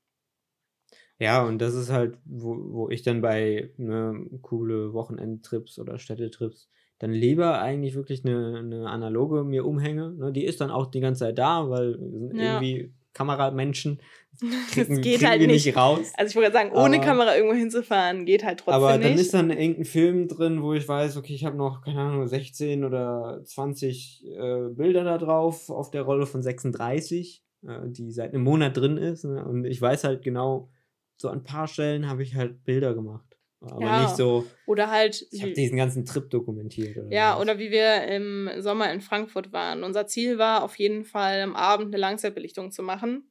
[1.18, 6.68] Ja, und das ist halt, wo, wo ich dann bei ne, coole Wochenendtrips oder Städtetrips
[7.02, 10.12] dann lieber eigentlich wirklich eine, eine analoge mir umhänge.
[10.12, 10.30] Ne?
[10.30, 12.60] Die ist dann auch die ganze Zeit da, weil wir sind ja.
[12.60, 14.00] irgendwie Kameramenschen.
[14.70, 15.66] Kriegen, das geht halt nicht.
[15.66, 15.76] nicht.
[15.76, 16.12] raus.
[16.16, 19.04] Also ich wollte sagen, ohne aber, Kamera irgendwo hinzufahren, geht halt trotzdem aber nicht.
[19.04, 22.02] Aber dann ist dann irgendein Film drin, wo ich weiß, okay, ich habe noch, keine
[22.02, 28.12] Ahnung, 16 oder 20 äh, Bilder da drauf auf der Rolle von 36, äh, die
[28.12, 29.24] seit einem Monat drin ist.
[29.24, 29.44] Ne?
[29.44, 30.70] Und ich weiß halt genau,
[31.16, 33.32] so an ein paar Stellen habe ich halt Bilder gemacht.
[33.62, 34.44] Aber ja, nicht so.
[34.66, 35.27] Oder halt.
[35.31, 36.96] Ich habe diesen ganzen Trip dokumentiert.
[36.96, 37.42] Oder ja, was.
[37.42, 39.85] oder wie wir im Sommer in Frankfurt waren.
[39.85, 43.31] Unser Ziel war auf jeden Fall am Abend eine Langzeitbelichtung zu machen.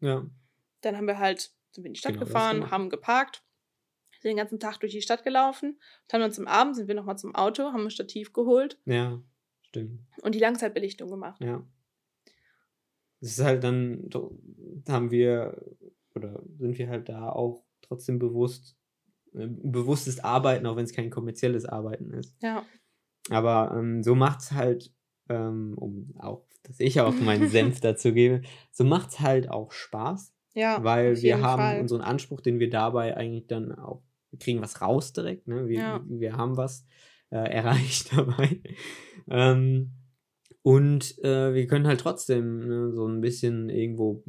[0.00, 0.26] Ja.
[0.80, 3.42] Dann haben wir halt, sind wir in die Stadt genau, gefahren, haben geparkt,
[4.20, 5.78] sind den ganzen Tag durch die Stadt gelaufen.
[6.08, 8.78] Dann uns am Abend sind wir nochmal zum Auto, haben ein Stativ geholt.
[8.86, 9.22] Ja,
[9.62, 10.00] stimmt.
[10.22, 11.40] Und die Langzeitbelichtung gemacht.
[11.42, 11.66] Ja.
[13.20, 14.08] Das ist halt dann,
[14.88, 15.60] haben wir,
[16.14, 18.76] oder sind wir halt da auch trotzdem bewusst
[19.36, 22.34] bewusstes Arbeiten, auch wenn es kein kommerzielles Arbeiten ist.
[22.42, 22.64] Ja.
[23.30, 24.92] Aber ähm, so macht es halt,
[25.28, 29.72] ähm, um auch, dass ich auch meinen Senf dazu gebe, so macht es halt auch
[29.72, 30.32] Spaß.
[30.54, 30.82] Ja.
[30.82, 31.80] Weil wir haben Fall.
[31.80, 34.02] unseren Anspruch, den wir dabei eigentlich dann auch,
[34.40, 35.68] kriegen was raus direkt, ne?
[35.68, 36.04] Wir, ja.
[36.08, 36.86] wir haben was
[37.30, 38.60] äh, erreicht dabei.
[39.28, 39.92] ähm,
[40.66, 44.24] und äh, wir können halt trotzdem ne, so ein bisschen irgendwo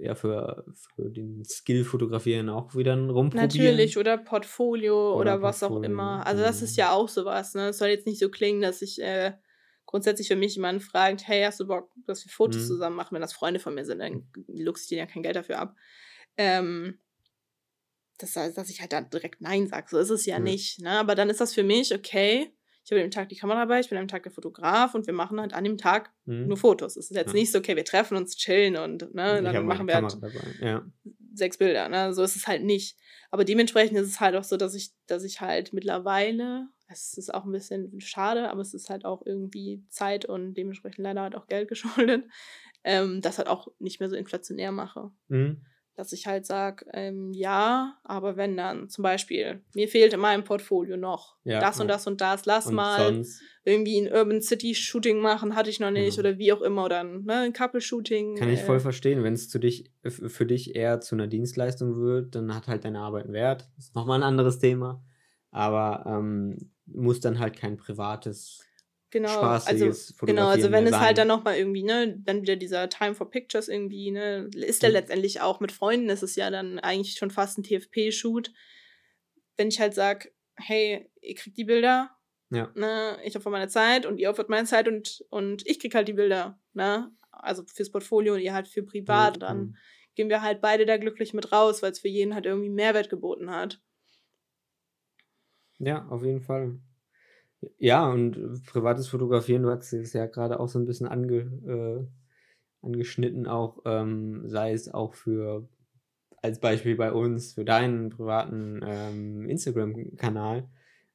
[0.00, 0.64] ja für,
[0.96, 3.46] für den Skill fotografieren auch wieder rumprobieren.
[3.46, 5.78] Natürlich, oder Portfolio oder, oder was Portfolio.
[5.78, 6.26] auch immer.
[6.26, 7.68] Also das ist ja auch sowas, ne?
[7.68, 9.34] Es soll jetzt nicht so klingen, dass ich äh,
[9.84, 12.66] grundsätzlich für mich jemanden fragt, hey, hast du Bock, dass wir Fotos mhm.
[12.66, 13.14] zusammen machen?
[13.14, 15.76] Wenn das Freunde von mir sind, dann luchse ich denen ja kein Geld dafür ab.
[16.36, 16.98] Ähm,
[18.18, 19.86] das heißt, dass ich halt dann direkt Nein sage.
[19.90, 20.44] So ist es ja mhm.
[20.44, 20.80] nicht.
[20.80, 20.90] Ne?
[20.90, 22.52] Aber dann ist das für mich, okay,
[22.86, 24.94] ich habe an dem Tag die Kamera dabei, ich bin an dem Tag der Fotograf
[24.94, 26.46] und wir machen halt an dem Tag mhm.
[26.46, 26.96] nur Fotos.
[26.96, 27.40] Es ist jetzt ja.
[27.40, 30.16] nicht so, okay, wir treffen uns, chillen und ne, dann machen wir halt
[30.60, 30.86] ja.
[31.34, 31.88] sechs Bilder.
[31.88, 32.14] Ne?
[32.14, 32.96] So ist es halt nicht.
[33.32, 37.34] Aber dementsprechend ist es halt auch so, dass ich, dass ich halt mittlerweile, es ist
[37.34, 41.34] auch ein bisschen schade, aber es ist halt auch irgendwie Zeit und dementsprechend leider halt
[41.34, 42.24] auch Geld geschuldet,
[42.84, 45.10] ähm, das halt auch nicht mehr so inflationär mache.
[45.26, 45.60] Mhm
[45.96, 50.44] dass ich halt sage, ähm, ja, aber wenn dann zum Beispiel, mir fehlt in meinem
[50.44, 53.22] Portfolio noch ja, das und das und das, lass und mal
[53.64, 56.28] irgendwie ein Urban City Shooting machen, hatte ich noch nicht genau.
[56.28, 58.36] oder wie auch immer oder ein, ne, ein Couple Shooting.
[58.36, 62.34] Kann ich voll äh, verstehen, wenn es dich, für dich eher zu einer Dienstleistung wird,
[62.34, 63.66] dann hat halt deine Arbeit einen Wert.
[63.76, 65.02] Das ist nochmal ein anderes Thema,
[65.50, 68.65] aber ähm, muss dann halt kein privates
[69.10, 72.88] genau, spaßiges also, Genau, also wenn es halt dann nochmal irgendwie, ne, dann wieder dieser
[72.88, 74.94] Time for Pictures irgendwie, ne, ist ja mhm.
[74.94, 78.52] letztendlich auch mit Freunden, ist es ja dann eigentlich schon fast ein TFP-Shoot.
[79.56, 82.10] Wenn ich halt sage, hey, ihr kriegt die Bilder,
[82.50, 82.70] ja.
[82.74, 86.08] ne, ich opfer meine Zeit und ihr opfert meine Zeit und, und ich krieg halt
[86.08, 89.40] die Bilder, ne, also fürs Portfolio und ihr halt für privat, mhm.
[89.40, 89.76] dann
[90.14, 93.10] gehen wir halt beide da glücklich mit raus, weil es für jeden halt irgendwie Mehrwert
[93.10, 93.80] geboten hat.
[95.78, 96.80] Ja, auf jeden Fall.
[97.78, 101.36] Ja, und äh, privates Fotografieren, du hast es ja gerade auch so ein bisschen ange,
[101.66, 102.06] äh,
[102.86, 105.68] angeschnitten, auch ähm, sei es auch für,
[106.42, 110.68] als Beispiel bei uns, für deinen privaten ähm, Instagram-Kanal,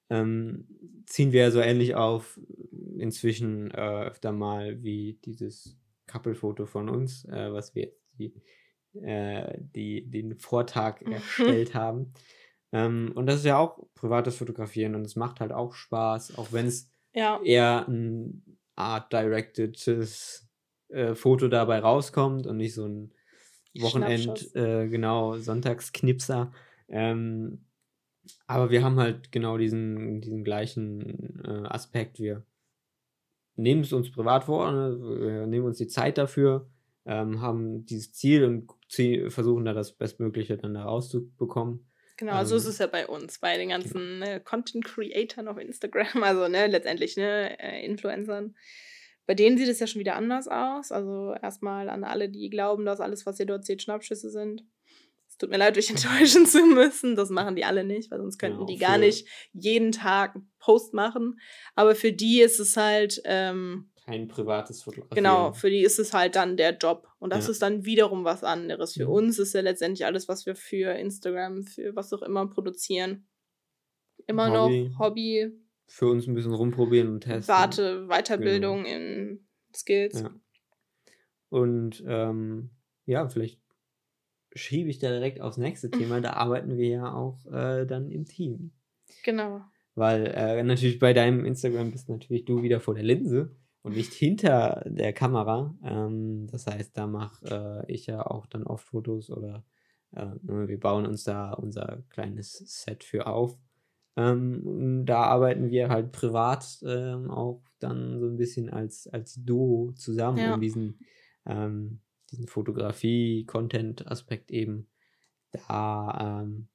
[0.09, 0.67] ähm,
[1.05, 2.39] ziehen wir ja so ähnlich auf
[2.97, 5.77] inzwischen äh, öfter mal wie dieses
[6.07, 8.33] Couple-Foto von uns, äh, was wir jetzt die,
[9.01, 12.13] äh, die, den Vortag erstellt haben.
[12.71, 16.51] Ähm, und das ist ja auch privates Fotografieren und es macht halt auch Spaß, auch
[16.51, 17.41] wenn es ja.
[17.43, 20.49] eher ein art-directedes
[20.89, 23.13] äh, Foto dabei rauskommt und nicht so ein
[23.79, 26.51] Wochenend, äh, genau, Sonntagsknipser.
[26.89, 27.65] Ähm,
[28.45, 32.19] aber wir haben halt genau diesen, diesen gleichen äh, Aspekt.
[32.19, 32.45] Wir
[33.55, 34.99] nehmen es uns privat vor, ne?
[34.99, 36.69] wir nehmen uns die Zeit dafür,
[37.05, 38.71] ähm, haben dieses Ziel und
[39.31, 41.85] versuchen da das Bestmögliche dann da rauszubekommen.
[42.21, 45.57] Genau, so ist Ähm, es ja bei uns, bei den ganzen ne, Content Creatern auf
[45.57, 48.55] Instagram, also ne, letztendlich ne, äh, Influencern.
[49.25, 50.91] Bei denen sieht es ja schon wieder anders aus.
[50.91, 54.63] Also erstmal an alle, die glauben, dass alles, was ihr dort seht, Schnappschüsse sind.
[55.27, 57.15] Es tut mir leid, euch enttäuschen zu müssen.
[57.15, 60.51] Das machen die alle nicht, weil sonst könnten Genau, die gar nicht jeden Tag einen
[60.59, 61.39] Post machen.
[61.73, 65.15] Aber für die ist es halt, ähm, Kein privates Fotografieren.
[65.23, 67.07] Genau, für die ist es halt dann der Job.
[67.19, 67.51] Und das Ja.
[67.51, 68.93] ist dann wiederum was anderes.
[68.93, 69.11] Für Mhm.
[69.13, 73.27] uns ist ja letztendlich alles, was wir für Instagram, für was auch immer produzieren.
[74.27, 74.89] Immer Hobby.
[74.89, 75.51] noch Hobby,
[75.87, 77.53] Für uns ein bisschen rumprobieren und testen.
[77.53, 80.21] Warte, Weiterbildung in Skills.
[80.21, 80.31] Ja.
[81.49, 82.69] Und ähm,
[83.05, 83.59] ja, vielleicht
[84.53, 86.21] schiebe ich da direkt aufs nächste Thema.
[86.21, 88.71] Da arbeiten wir ja auch äh, dann im Team.
[89.23, 89.61] Genau.
[89.95, 94.13] Weil äh, natürlich bei deinem Instagram bist natürlich du wieder vor der Linse und nicht
[94.13, 95.75] hinter der Kamera.
[95.83, 99.63] Ähm, das heißt, da mache äh, ich ja auch dann oft Fotos oder
[100.11, 103.57] äh, ne, wir bauen uns da unser kleines Set für auf.
[104.17, 109.93] Ähm, da arbeiten wir halt privat ähm, auch dann so ein bisschen als, als Duo
[109.93, 110.45] zusammen, Ja.
[110.45, 110.99] um diesen,
[111.45, 114.89] ähm, diesen Fotografie-Content-Aspekt eben
[115.51, 116.67] da ähm,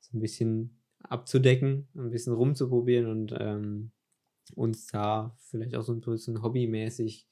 [0.00, 3.92] so ein bisschen abzudecken, ein bisschen rumzuprobieren und ähm,
[4.56, 7.26] uns da vielleicht auch so ein bisschen hobbymäßig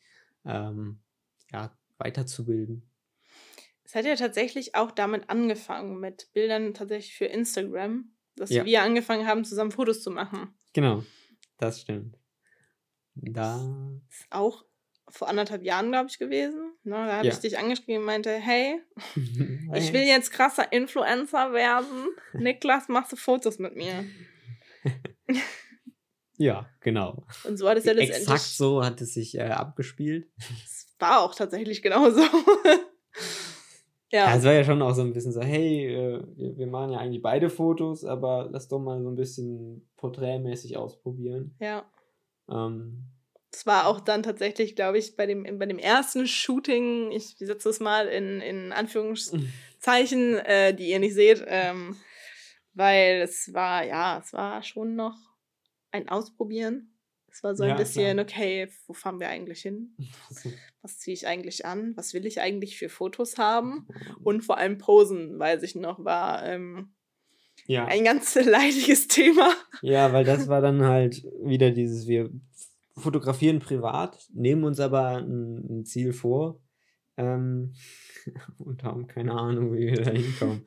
[0.45, 1.01] ähm,
[1.53, 2.91] ja, weiterzubilden.
[3.85, 8.65] Es hat ja tatsächlich auch damit angefangen, mit Bildern tatsächlich für Instagram, dass Ja.
[8.65, 10.59] wir angefangen haben, zusammen Fotos zu machen.
[10.73, 11.05] Genau,
[11.59, 12.19] das stimmt.
[13.15, 14.65] Da, Ist auch
[15.09, 16.73] vor anderthalb Jahren, glaube ich, gewesen.
[16.83, 17.33] Ne, da habe Ja.
[17.33, 18.81] ich dich angeschrieben und meinte, hey,
[19.75, 22.09] ich will jetzt krasser Influencer werden.
[22.35, 24.05] Niklas, machst du Fotos mit mir?
[26.39, 27.25] Ja, genau.
[27.45, 28.23] Und so hat es ja letztendlich.
[28.23, 30.29] Exakt so hat es sich äh, abgespielt.
[30.65, 32.21] Es war auch tatsächlich genauso.
[34.13, 34.27] Ja.
[34.31, 34.37] ja.
[34.37, 37.23] es war ja schon auch so ein bisschen so, hey, äh, wir, machen ja eigentlich
[37.23, 41.57] beide Fotos, aber lass doch mal so ein bisschen porträtmäßig ausprobieren.
[41.59, 41.85] ja.
[42.49, 43.05] Ähm,
[43.51, 47.69] Es war auch dann tatsächlich, glaube ich, bei dem, bei dem ersten Shooting, ich setze
[47.69, 51.97] es mal in, in Anführungszeichen, äh, die ihr nicht seht, ähm,
[52.75, 55.17] weil es war, ja, es war schon noch
[55.97, 56.93] ein Ausprobieren.
[57.31, 58.25] Es war so ein Ja, bisschen, klar.
[58.25, 59.95] okay, wo fahren wir eigentlich hin?
[60.83, 61.97] Was ziehe ich eigentlich an?
[61.97, 63.87] Was will ich eigentlich für Fotos haben?
[64.23, 66.95] Und vor allem Posen, weiß ich noch, war ähm,
[67.67, 67.85] ja.
[67.87, 69.53] ein ganz leidiges Thema.
[69.83, 72.31] Ja, weil das war dann halt wieder dieses, wir
[72.97, 76.61] fotografieren privat, nehmen uns aber ein, ein Ziel vor
[77.19, 77.75] ähm,
[78.59, 80.65] und haben keine Ahnung, wie wir da hinkommen.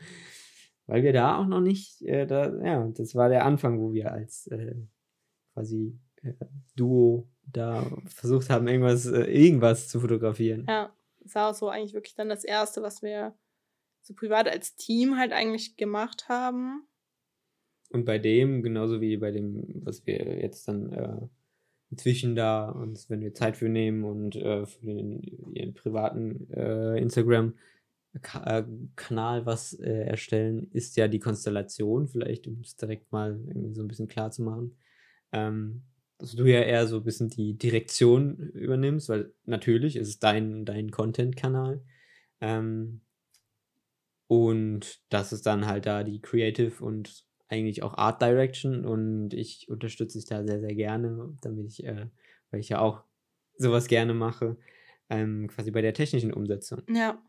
[0.85, 4.11] weil wir da auch noch nicht, äh, da, ja, das war der Anfang, wo wir
[4.11, 4.75] als äh,
[5.59, 6.33] quasi äh,
[6.75, 10.65] Duo da versucht haben, irgendwas, äh, irgendwas zu fotografieren.
[10.67, 13.35] Ja, das war auch so eigentlich wirklich dann das Erste, was wir
[14.01, 16.87] so privat als Team halt eigentlich gemacht haben.
[17.89, 21.27] Und bei dem, genauso wie bei dem, was wir jetzt dann äh,
[21.89, 27.01] inzwischen da uns, wenn wir Zeit für nehmen und äh, für den, ihren privaten äh,
[27.01, 33.81] Instagram-Kanal was äh, erstellen, ist ja die Konstellation, vielleicht um es direkt mal irgendwie so
[33.81, 34.77] ein bisschen klar zu machen.
[35.31, 35.83] Ähm,
[36.17, 40.65] dass du ja eher so ein bisschen die Direktion übernimmst, weil natürlich ist es dein,
[40.65, 41.81] dein Content-Kanal.
[42.41, 43.01] Ähm,
[44.27, 49.69] und das ist dann halt da die Creative und eigentlich auch Art Direction und ich
[49.69, 52.07] unterstütze dich da sehr, sehr gerne, damit ich, äh,
[52.51, 53.03] weil ich ja auch
[53.57, 54.57] sowas gerne mache,
[55.09, 56.83] ähm, quasi bei der technischen Umsetzung.
[56.93, 57.21] Ja.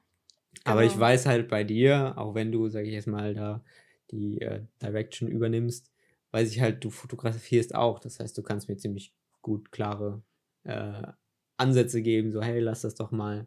[0.64, 1.02] Aber ich genau.
[1.02, 3.64] weiß halt bei dir, auch wenn du, sage ich jetzt mal, da
[4.10, 5.90] die äh, Direction übernimmst,
[6.32, 7.98] weiß ich halt, du fotografierst auch.
[7.98, 10.22] Das heißt, du kannst mir ziemlich gut klare
[10.64, 11.02] äh,
[11.56, 13.46] Ansätze geben, so hey, lass das doch mal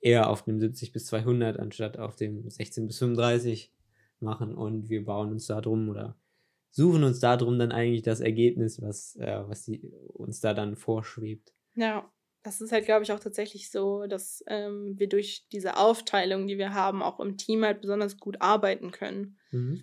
[0.00, 3.72] eher auf dem 70 bis 200 anstatt auf dem 16 bis 35
[4.20, 6.16] machen und wir bauen uns da drum oder
[6.70, 9.80] suchen uns da drum dann eigentlich das Ergebnis, was, äh, was die,
[10.14, 11.52] uns da dann vorschwebt.
[11.74, 12.10] Ja,
[12.42, 16.58] das ist halt, glaube ich, auch tatsächlich so, dass ähm, wir durch diese Aufteilung, die
[16.58, 19.38] wir haben, auch im Team halt besonders gut arbeiten können.
[19.52, 19.82] Mhm.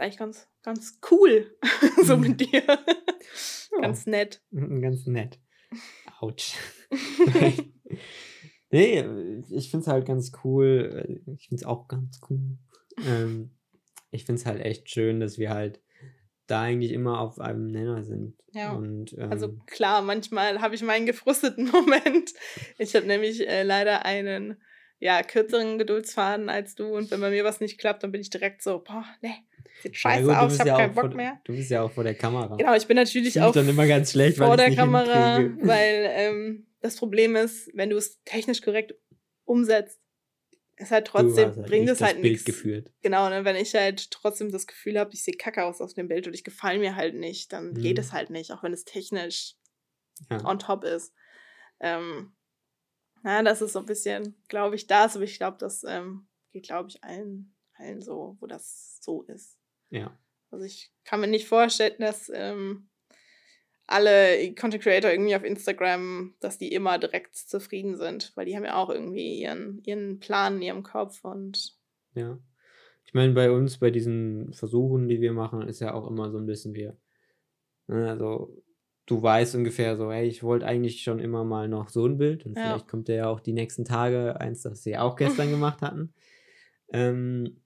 [0.00, 1.56] Eigentlich ganz, ganz cool,
[2.04, 2.22] so Mhm.
[2.22, 2.62] mit dir.
[2.66, 3.80] Ja.
[3.80, 4.42] Ganz nett.
[4.50, 5.38] Ganz nett.
[6.18, 6.54] Autsch.
[8.70, 9.04] nee,
[9.50, 11.22] ich finde es halt ganz cool.
[11.36, 12.58] Ich finde es auch ganz cool.
[13.06, 13.50] Ähm,
[14.10, 15.80] ich finde es halt echt schön, dass wir halt
[16.46, 18.36] da eigentlich immer auf einem Nenner sind.
[18.52, 18.72] Ja.
[18.72, 22.32] Und, ähm, Also klar, manchmal habe ich meinen gefrusteten Moment.
[22.78, 24.60] Ich habe nämlich äh, leider einen
[25.00, 28.30] ja, kürzeren Geduldsfaden als du und wenn bei mir was nicht klappt, dann bin ich
[28.30, 29.34] direkt so, boah, nee,
[29.82, 31.40] sieht scheiße gut, aus, ich habe ja keinen Bock vor, mehr.
[31.44, 32.56] Du bist ja auch vor der Kamera.
[32.56, 35.58] Genau, ich bin natürlich mich auch dann immer ganz schlecht, vor der Kamera, hinkriege.
[35.66, 38.94] weil ähm, das Problem ist, wenn du es technisch korrekt
[39.44, 40.00] umsetzt,
[40.76, 42.62] ist halt trotzdem, halt bringt es halt nichts.
[43.02, 46.08] Genau, ne, wenn ich halt trotzdem das Gefühl habe, ich sehe kacke aus auf dem
[46.08, 48.00] Bild und ich gefalle mir halt nicht, dann geht Mhm.
[48.02, 49.56] es halt nicht, auch wenn es technisch
[50.30, 50.44] Ja.
[50.44, 51.14] on top ist.
[51.80, 52.32] Ähm,
[53.22, 56.64] na, das ist so ein bisschen, glaube ich, das, aber ich glaube, das ähm, geht,
[56.64, 59.58] glaube ich, allen, allen so, wo das so ist.
[59.90, 60.16] ja.
[60.52, 62.88] Also ich kann mir nicht vorstellen, dass ähm,
[63.86, 68.64] alle Content Creator irgendwie auf Instagram, dass die immer direkt zufrieden sind, weil die haben
[68.64, 71.76] ja auch irgendwie ihren, ihren Plan in ihrem Kopf und
[72.14, 72.38] Ja.
[73.04, 76.38] Ich meine, bei uns, bei diesen Versuchen, die wir machen, ist ja auch immer so
[76.38, 76.96] ein bisschen wir.
[77.88, 78.62] Ne, also,
[79.06, 82.46] du weißt ungefähr so, hey, ich wollte eigentlich schon immer mal noch so ein Bild
[82.46, 82.60] und Ja.
[82.60, 86.14] vielleicht kommt ja auch die nächsten Tage eins, das sie auch gestern gemacht hatten.
[86.92, 87.62] Ähm,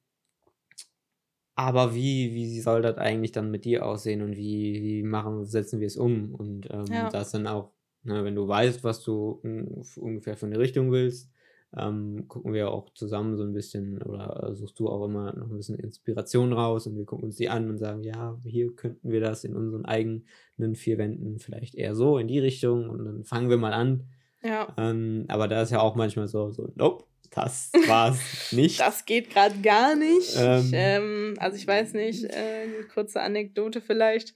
[1.57, 5.81] aber wie, wie soll das eigentlich dann mit dir aussehen und wie, wie machen, setzen
[5.81, 6.35] wir es um?
[6.35, 7.11] Und ähm, Ja.
[7.11, 11.31] das dann auch, ne, wenn du weißt, was du un- ungefähr für eine Richtung willst,
[11.77, 15.51] ähm, gucken wir auch zusammen so ein bisschen oder äh, suchst du auch immer noch
[15.51, 19.11] ein bisschen Inspiration raus und wir gucken uns die an und sagen, ja, hier könnten
[19.11, 23.25] wir das in unseren eigenen vier Wänden vielleicht eher so in die Richtung und dann
[23.25, 24.05] fangen wir mal an.
[24.43, 28.21] ja, Ähm, aber da ist ja auch manchmal so, so, nope, das war's
[28.53, 28.79] nicht.
[28.79, 30.37] das geht gerade gar nicht.
[30.39, 30.61] Ähm.
[30.61, 34.35] ich, ähm, also ich weiß nicht, äh, eine kurze Anekdote vielleicht.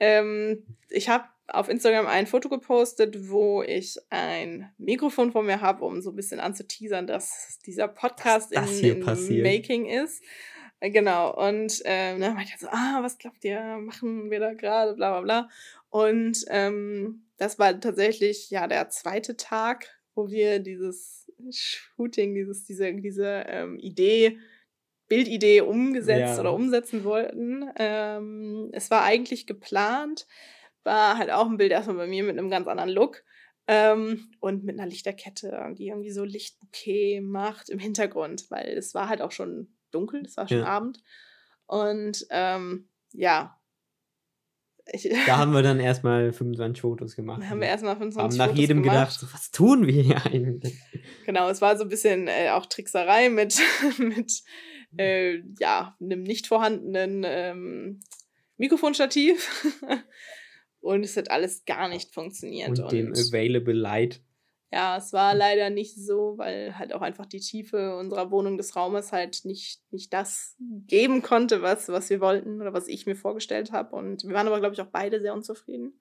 [0.00, 5.84] Ähm, ich habe auf Instagram ein Foto gepostet, wo ich ein Mikrofon vor mir habe,
[5.84, 9.42] um so ein bisschen anzuteasern, dass dieser Podcast das in, in.
[9.42, 10.22] Making ist.
[10.80, 14.54] Äh, Genau, und ähm, dann meinte er so, ah, was glaubt ihr, machen wir da
[14.54, 15.48] gerade, bla bla bla.
[15.90, 22.92] Und ähm, das war tatsächlich ja der zweite Tag, wo wir dieses Shooting, dieses, diese,
[22.94, 24.38] diese ähm, Idee,
[25.08, 26.40] Bildidee umgesetzt Ja.
[26.40, 27.68] oder umsetzen wollten.
[27.76, 30.26] Ähm, es war eigentlich geplant,
[30.88, 33.22] war halt auch ein Bild erstmal bei mir mit einem ganz anderen Look.
[33.70, 39.10] Ähm, und mit einer Lichterkette, die irgendwie so Lichtbouquet macht im Hintergrund, weil es war
[39.10, 40.64] halt auch schon dunkel, es war schon Ja.
[40.64, 41.02] Abend.
[41.66, 43.60] Und ähm, ja.
[44.90, 47.42] Ich, Da haben wir dann erstmal 25 Fotos gemacht.
[47.44, 48.96] haben wir erstmal haben 25 nach Fotos jedem gemacht.
[48.96, 50.80] gedacht, so, was tun wir hier eigentlich?
[51.26, 53.60] Genau, es war so ein bisschen äh, auch Trickserei mit,
[53.98, 54.32] mit
[54.96, 58.00] äh, ja, einem nicht vorhandenen ähm,
[58.56, 59.76] Mikrofonstativ.
[60.80, 62.78] und es hat alles gar nicht funktioniert.
[62.78, 64.20] Und dem Available Light.
[64.72, 68.76] ja, es war leider nicht so, weil halt auch einfach die Tiefe unserer Wohnung des
[68.76, 73.16] Raumes halt nicht, nicht das geben konnte, was, was wir wollten oder was ich mir
[73.16, 73.96] vorgestellt habe.
[73.96, 75.98] Und wir waren aber, glaube ich, auch beide sehr unzufrieden.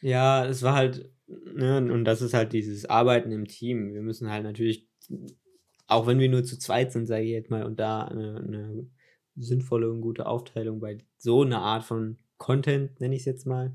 [0.00, 3.92] Ja, es war halt, ne, und das ist halt dieses Arbeiten im Team.
[3.94, 4.88] Wir müssen halt natürlich,
[5.88, 8.86] auch wenn wir nur zu zweit sind, sage ich jetzt mal, und da eine, eine
[9.34, 13.74] sinnvolle und gute Aufteilung bei so einer Art von Content, nenne ich es jetzt mal,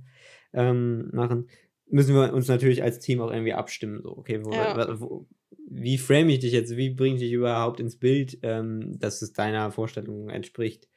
[0.54, 1.48] ähm, machen,
[1.88, 4.02] müssen wir uns natürlich als Team auch irgendwie abstimmen.
[4.02, 5.00] So, okay, wo, Ja.
[5.00, 5.28] wo,
[5.68, 6.76] wie frame ich dich jetzt?
[6.76, 10.88] Wie bringe ich dich überhaupt ins Bild, ähm, dass es deiner Vorstellung entspricht?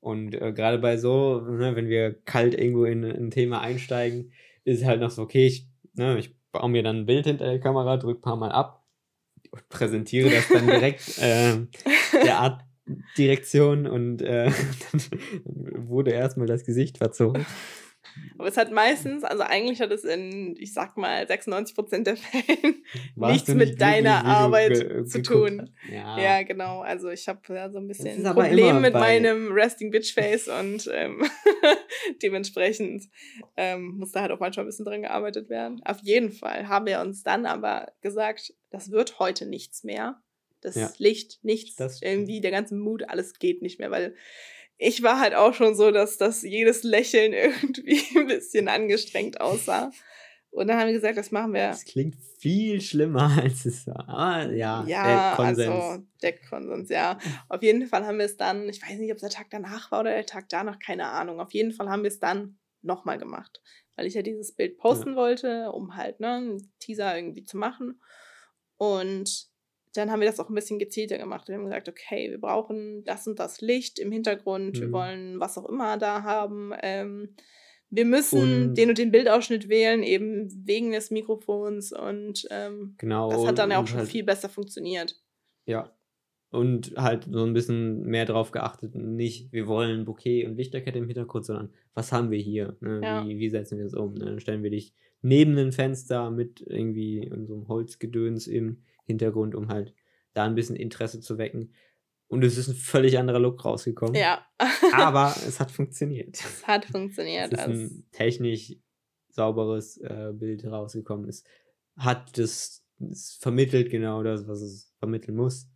[0.00, 4.32] Und äh, gerade bei so, ne, wenn wir kalt irgendwo in in ein Thema einsteigen,
[4.64, 7.60] ist halt noch so, okay, ich, ne, ich baue mir dann ein Bild hinter der
[7.60, 8.84] Kamera, drücke ein paar Mal ab
[9.50, 11.56] und präsentiere das dann direkt äh,
[12.24, 12.64] der Art
[13.16, 14.50] Direktion und äh,
[14.92, 17.44] dann wurde erstmal das Gesicht verzogen.
[18.38, 22.84] Aber es hat meistens, also eigentlich hat es in, ich sag mal, 96% der Fällen
[23.16, 25.70] Warst nichts mit deiner Arbeit zu tun.
[25.90, 26.18] Ja.
[26.18, 26.80] Ja, genau.
[26.80, 30.88] Also ich habe ja so ein bisschen ein Problem mit meinem Resting Bitch Face und
[30.92, 31.24] ähm,
[32.22, 33.04] dementsprechend
[33.56, 35.80] ähm, muss da halt auch manchmal ein bisschen dran gearbeitet werden.
[35.84, 40.20] Auf jeden Fall haben wir uns dann aber gesagt, das wird heute nichts mehr.
[40.66, 40.92] Das Ja.
[40.98, 44.14] Licht, nichts, Das irgendwie der ganze Mut, alles geht nicht mehr, weil
[44.78, 49.90] ich war halt auch schon so, dass das jedes Lächeln irgendwie ein bisschen angestrengt aussah.
[50.50, 54.08] Und dann haben wir gesagt, das machen wir Das klingt viel schlimmer, als es war.
[54.08, 55.68] Aber ja, ja, der Konsens.
[55.68, 57.18] also der Konsens, ja.
[57.48, 59.90] Auf jeden Fall haben wir es dann, ich weiß nicht, ob es der Tag danach
[59.92, 61.40] war oder der Tag danach, keine Ahnung.
[61.40, 63.62] Auf jeden Fall haben wir es dann nochmal gemacht,
[63.96, 68.00] weil ich ja dieses Bild posten wollte, um halt ne, einen Teaser irgendwie zu machen.
[68.78, 69.48] Und
[69.96, 71.48] dann haben wir das auch ein bisschen gezielter gemacht.
[71.48, 74.92] Wir haben gesagt, okay, wir brauchen das und das Licht im Hintergrund, wir Mhm.
[74.92, 76.72] wollen was auch immer da haben.
[76.82, 77.34] Ähm,
[77.90, 83.30] wir müssen Und- den und den Bildausschnitt wählen, eben wegen des Mikrofons und ähm, genau.
[83.30, 85.20] das hat dann ja auch schon halt- viel besser funktioniert.
[85.66, 85.92] Ja.
[86.50, 91.06] und halt so ein bisschen mehr drauf geachtet, nicht, wir wollen Bouquet und Lichterkette im
[91.06, 92.76] Hintergrund, sondern was haben wir hier?
[92.80, 93.00] Ne?
[93.02, 93.26] Ja.
[93.26, 94.14] Wie, wie setzen wir das um?
[94.14, 94.24] Ne?
[94.26, 99.54] Dann stellen wir dich neben ein Fenster mit irgendwie in so einem Holzgedöns im Hintergrund,
[99.54, 99.94] um halt
[100.34, 101.72] da ein bisschen Interesse zu wecken.
[102.28, 104.14] Und es ist ein völlig anderer Look rausgekommen.
[104.16, 104.44] Ja.
[104.92, 106.34] Aber es hat funktioniert.
[106.36, 107.52] es hat funktioniert.
[107.52, 108.74] Es ist Also, ein technisch
[109.30, 111.28] sauberes äh, Bild rausgekommen.
[111.28, 111.44] Es
[111.96, 115.68] hat das, es vermittelt genau das, was es vermitteln muss.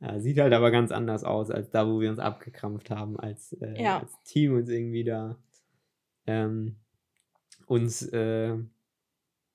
[0.00, 3.52] Äh, sieht halt aber ganz anders aus als da, wo wir uns abgekrampft haben, als,
[3.54, 4.00] äh, Ja.
[4.00, 5.38] als Team uns irgendwie da
[6.26, 6.76] ähm,
[7.66, 8.54] uns äh,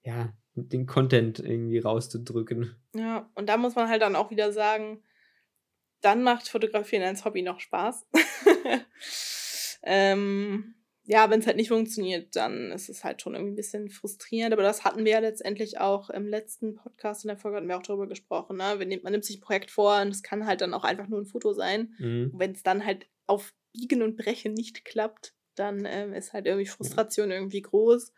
[0.03, 2.75] ja den Content irgendwie rauszudrücken.
[2.93, 5.01] ja, und da muss man halt dann auch wieder sagen,
[6.01, 8.05] dann macht Fotografieren als Hobby noch Spaß.
[9.83, 10.75] ähm,
[11.05, 14.53] ja, wenn es halt nicht funktioniert, dann ist es halt schon irgendwie ein bisschen frustrierend.
[14.53, 17.77] Aber das hatten wir ja letztendlich auch im letzten Podcast in der Folge hatten wir
[17.77, 18.57] auch darüber gesprochen.
[18.57, 18.75] Ne?
[18.77, 21.07] Wir nehmen, man nimmt sich ein Projekt vor und es kann halt dann auch einfach
[21.07, 21.93] nur ein Foto sein.
[21.97, 22.31] Mhm.
[22.35, 26.67] wenn es dann halt auf Biegen und Brechen nicht klappt, dann ähm, ist halt irgendwie
[26.67, 28.13] Frustration irgendwie groß.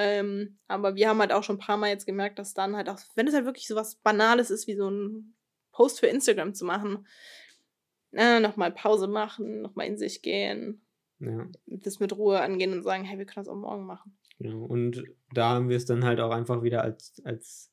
[0.00, 2.88] Ähm, aber wir haben halt auch schon ein paar Mal jetzt gemerkt, dass dann halt
[2.88, 5.34] auch, wenn es halt wirklich so was Banales ist, wie so ein
[5.72, 7.04] Post für Instagram zu machen,
[8.12, 10.86] äh, nochmal Pause machen, nochmal in sich gehen,
[11.18, 11.48] Ja.
[11.66, 14.16] das mit Ruhe angehen und sagen, hey, wir können das auch morgen machen.
[14.38, 14.64] Genau.
[14.64, 15.02] Und
[15.34, 17.72] da haben wir es dann halt auch einfach wieder als, als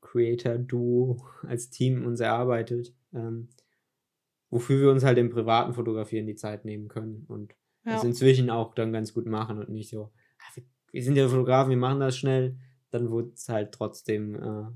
[0.00, 3.48] Creator-Duo, als Team uns erarbeitet, ähm,
[4.48, 7.52] wofür wir uns halt im privaten Fotografieren die Zeit nehmen können und
[7.84, 7.92] Ja.
[7.92, 10.19] das inzwischen auch dann ganz gut machen und nicht so, "Ah,
[10.92, 12.56] wir, sind ja Fotografen, wir machen das schnell,
[12.90, 14.70] dann wird es halt trotzdem, äh,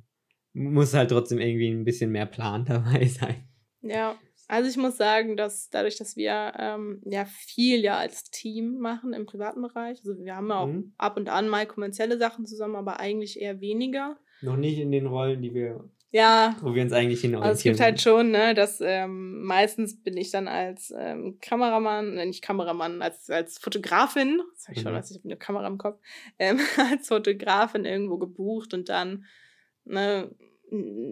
[0.53, 3.49] muss halt trotzdem irgendwie ein bisschen mehr Plan dabei sein.
[3.83, 4.17] Ja,
[4.49, 9.13] also ich muss sagen, dass dadurch, dass wir ähm, ja viel ja als Team machen
[9.13, 10.93] im privaten Bereich, also wir haben ja auch Mhm.
[10.99, 14.19] ab und an mal kommerzielle Sachen zusammen, aber eigentlich eher weniger.
[14.43, 17.63] Noch nicht in den Rollen, die wir, Ja, wo wir uns eigentlich hin also es
[17.65, 22.41] gibt halt schon, ne, dass ähm, meistens bin ich dann als ähm, Kameramann, äh, nicht
[22.41, 24.97] Kameramann, als, als Fotografin, das habe ich schon, Mhm.
[24.97, 26.01] was ich habe eine Kamera im Kopf,
[26.39, 26.59] ähm,
[26.93, 29.25] als Fotografin irgendwo gebucht und dann
[29.85, 30.31] ne,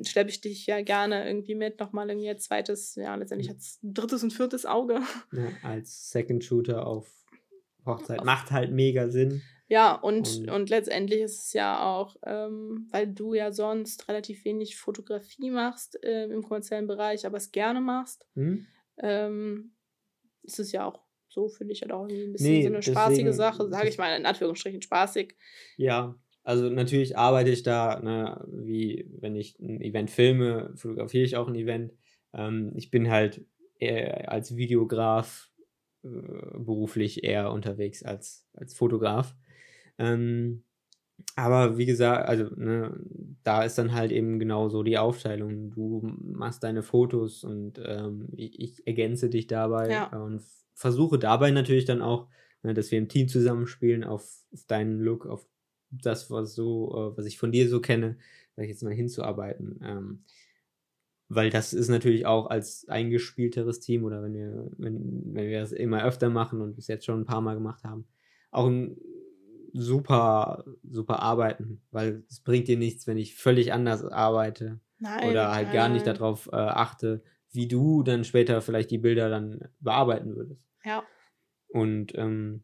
[0.06, 3.54] schleppe ich dich ja gerne irgendwie mit, nochmal irgendwie als zweites, ja, letztendlich Mhm.
[3.54, 5.00] als drittes und viertes Auge.
[5.32, 7.08] ja, als Second Shooter auf
[7.84, 8.24] Hochzeit.
[8.24, 9.42] Macht halt mega Sinn.
[9.72, 14.44] Ja, und, Und- und letztendlich ist es ja auch, ähm, weil du ja sonst relativ
[14.44, 18.66] wenig Fotografie machst äh, im kommerziellen Bereich, aber es gerne machst, Hm?
[18.98, 19.72] ähm,
[20.42, 22.82] ist es ja auch so, finde ich, halt auch irgendwie ein bisschen Nee, so eine
[22.82, 25.36] spaßige deswegen- Sache, sage ich mal in Anführungsstrichen spaßig.
[25.78, 31.36] Ja, also natürlich arbeite ich da, ne, wie wenn ich ein Event filme, fotografiere ich
[31.38, 31.94] auch ein Event.
[32.34, 33.42] Ähm, ich bin halt
[33.78, 35.50] eher als Videograf
[36.04, 36.08] äh,
[36.58, 39.34] beruflich eher unterwegs als, als Fotograf.
[39.98, 40.64] Ähm,
[41.36, 42.98] aber wie gesagt, also ne,
[43.42, 45.70] da ist dann halt eben genau so die Aufteilung.
[45.70, 50.06] Du machst deine Fotos und ähm, ich, ich ergänze dich dabei Ja.
[50.06, 50.42] und
[50.74, 52.28] versuche dabei natürlich dann auch,
[52.62, 55.46] ne, dass wir im Team zusammenspielen auf, auf deinen Look, auf
[55.90, 58.16] das, was so, äh, was ich von dir so kenne,
[58.56, 59.80] sag ich jetzt mal hinzuarbeiten.
[59.82, 60.24] Ähm,
[61.28, 65.72] weil das ist natürlich auch als eingespielteres Team oder wenn wir, wenn, wenn wir das
[65.72, 68.06] immer öfter machen und bis jetzt schon ein paar Mal gemacht haben,
[68.50, 68.98] auch ein
[69.72, 75.30] super, super Arbeiten, weil es bringt dir nichts, wenn ich völlig anders arbeite Nein.
[75.30, 76.14] oder halt gar nicht nein.
[76.14, 80.66] darauf äh, achte, wie du dann später vielleicht die Bilder dann bearbeiten würdest.
[80.84, 81.04] Ja,
[81.68, 82.62] Und ähm,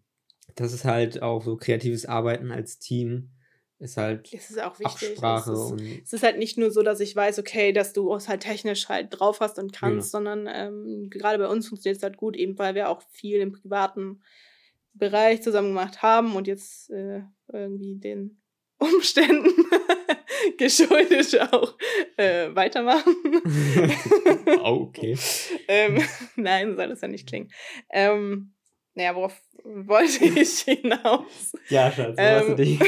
[0.54, 3.30] das ist halt auch so kreatives Arbeiten als Team,
[3.78, 5.10] ist halt es ist auch wichtig.
[5.10, 7.92] Absprache es ist, und es ist halt nicht nur so, dass ich weiß, okay, dass
[7.92, 10.30] du es halt technisch halt drauf hast und kannst, Genau.
[10.34, 13.52] sondern ähm, gerade bei uns funktioniert es halt gut, eben weil wir auch viel im
[13.52, 14.20] privaten
[14.98, 17.22] Bereich zusammen gemacht haben und jetzt äh,
[17.52, 18.40] irgendwie den
[18.78, 19.50] Umständen
[20.58, 21.76] geschuldet auch
[22.16, 23.14] äh, weitermachen.
[24.62, 25.16] okay.
[25.68, 26.00] ähm,
[26.36, 27.50] nein, soll das ja nicht klingen.
[27.90, 28.54] Ähm,
[28.94, 31.52] naja, worauf wollte ich hinaus?
[31.68, 32.80] Ja, Schatz, wo hast du Ähm, dich?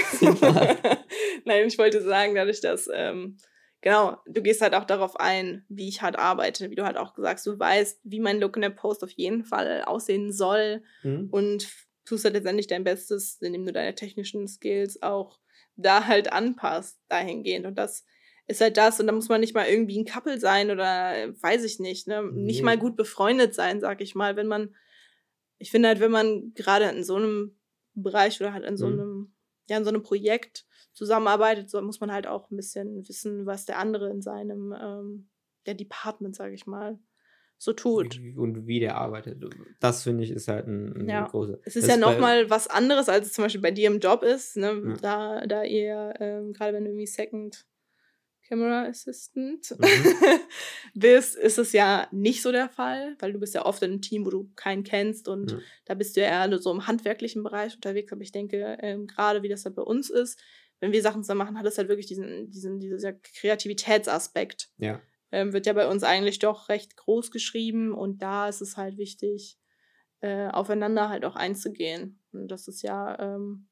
[1.44, 3.36] Nein, ich wollte sagen, dadurch, dass, ähm,
[3.80, 7.14] genau, du gehst halt auch darauf ein, wie ich halt arbeite, wie du halt auch
[7.14, 10.82] gesagt hast, du weißt, wie mein Look in der Post auf jeden Fall aussehen soll
[11.02, 11.28] Hm?
[11.30, 11.68] und
[12.10, 15.38] tust halt letztendlich dein Bestes, indem du deine technischen Skills auch
[15.76, 17.66] da halt anpasst, dahingehend.
[17.66, 18.04] Und das
[18.48, 21.42] ist halt das, und da muss man nicht mal irgendwie ein Couple sein oder äh,
[21.42, 22.22] weiß ich nicht, ne?
[22.22, 22.64] Nicht Nee.
[22.64, 24.74] mal gut befreundet sein, sag ich mal, wenn man,
[25.58, 27.56] ich finde halt, wenn man gerade in so einem
[27.94, 28.92] Bereich oder halt in so Mhm.
[28.92, 29.34] einem,
[29.68, 33.66] ja, in so einem Projekt zusammenarbeitet, so muss man halt auch ein bisschen wissen, was
[33.66, 35.30] der andere in seinem, ähm,
[35.66, 36.98] der Department, sag ich mal,
[37.62, 38.18] so tut.
[38.36, 39.44] Und wie der arbeitet.
[39.80, 41.26] Das finde ich ist halt ein, ein Ja.
[41.26, 41.58] großer.
[41.64, 44.22] Es ist das ja nochmal was anderes, als es zum Beispiel bei dir im Job
[44.22, 44.82] ist, ne?
[44.86, 44.94] Ja.
[45.02, 47.66] Da, da ihr, ähm, gerade wenn du irgendwie Second,
[48.48, 49.84] Camera Assistant mhm.
[50.94, 54.00] bist, ist es ja nicht so der Fall, weil du bist ja oft in einem
[54.00, 55.60] Team, wo du keinen kennst und mhm.
[55.84, 58.10] da bist du ja eher so im handwerklichen Bereich unterwegs.
[58.10, 60.40] Aber ich denke, ähm, gerade wie das halt bei uns ist,
[60.80, 64.70] wenn wir Sachen zusammen machen, hat es halt wirklich diesen, diesen, dieser Kreativitätsaspekt.
[64.78, 65.00] Ja.
[65.32, 68.96] Ähm, wird ja bei uns eigentlich doch recht groß geschrieben und da ist es halt
[68.98, 69.58] wichtig,
[70.20, 72.20] äh, aufeinander halt auch einzugehen.
[72.32, 73.68] Und das ist ja ähm,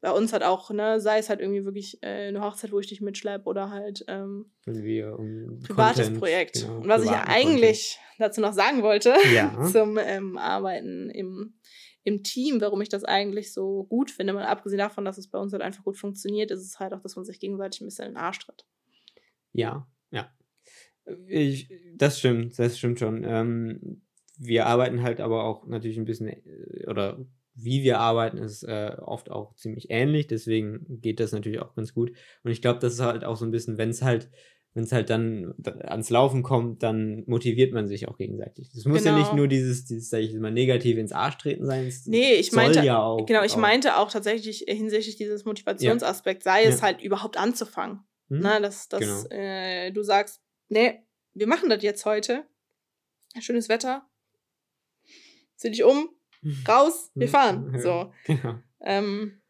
[0.00, 2.86] bei uns halt auch, ne, sei es halt irgendwie wirklich äh, eine Hochzeit, wo ich
[2.86, 6.62] dich mitschleppe oder halt ähm, wir um privates Content, Projekt.
[6.62, 8.20] Genau, und was ich ja eigentlich Content.
[8.20, 9.62] dazu noch sagen wollte, ja.
[9.72, 11.58] zum ähm, Arbeiten im,
[12.04, 15.38] im Team, warum ich das eigentlich so gut finde, mal abgesehen davon, dass es bei
[15.38, 18.06] uns halt einfach gut funktioniert, ist es halt auch, dass man sich gegenseitig ein bisschen
[18.06, 18.66] in den Arsch tritt.
[19.52, 20.32] Ja, ja.
[21.26, 23.24] Ich, das stimmt, das stimmt schon.
[23.24, 24.02] Ähm,
[24.38, 27.18] wir arbeiten halt aber auch natürlich ein bisschen, äh, oder
[27.60, 30.28] wie wir arbeiten, ist äh, oft auch ziemlich ähnlich.
[30.28, 32.12] Deswegen geht das natürlich auch ganz gut.
[32.44, 34.30] Und ich glaube, das ist halt auch so ein bisschen, wenn es halt,
[34.74, 38.72] wenn es halt dann ans Laufen kommt, dann motiviert man sich auch gegenseitig.
[38.74, 39.10] Es muss genau.
[39.10, 39.38] ja nicht genau.
[39.38, 41.86] nur dieses, dieses, sag ich mal, negativ ins Arsch treten sein.
[41.86, 43.58] Es nee, ich meinte, ja auch, genau, ich auch.
[43.58, 46.52] meinte auch tatsächlich hinsichtlich dieses Motivationsaspekt, ja.
[46.52, 46.82] sei es ja.
[46.82, 48.04] halt überhaupt anzufangen.
[48.28, 48.40] Hm?
[48.40, 49.42] Na, dass, dass genau.
[49.42, 51.02] äh, du sagst, nee,
[51.34, 52.46] wir machen das jetzt heute.
[53.40, 54.08] Schönes Wetter.
[55.56, 56.08] Zieh dich um,
[56.66, 57.78] raus, wir fahren.
[57.80, 58.12] So.
[58.26, 58.62] Ja.
[58.80, 59.40] Ähm,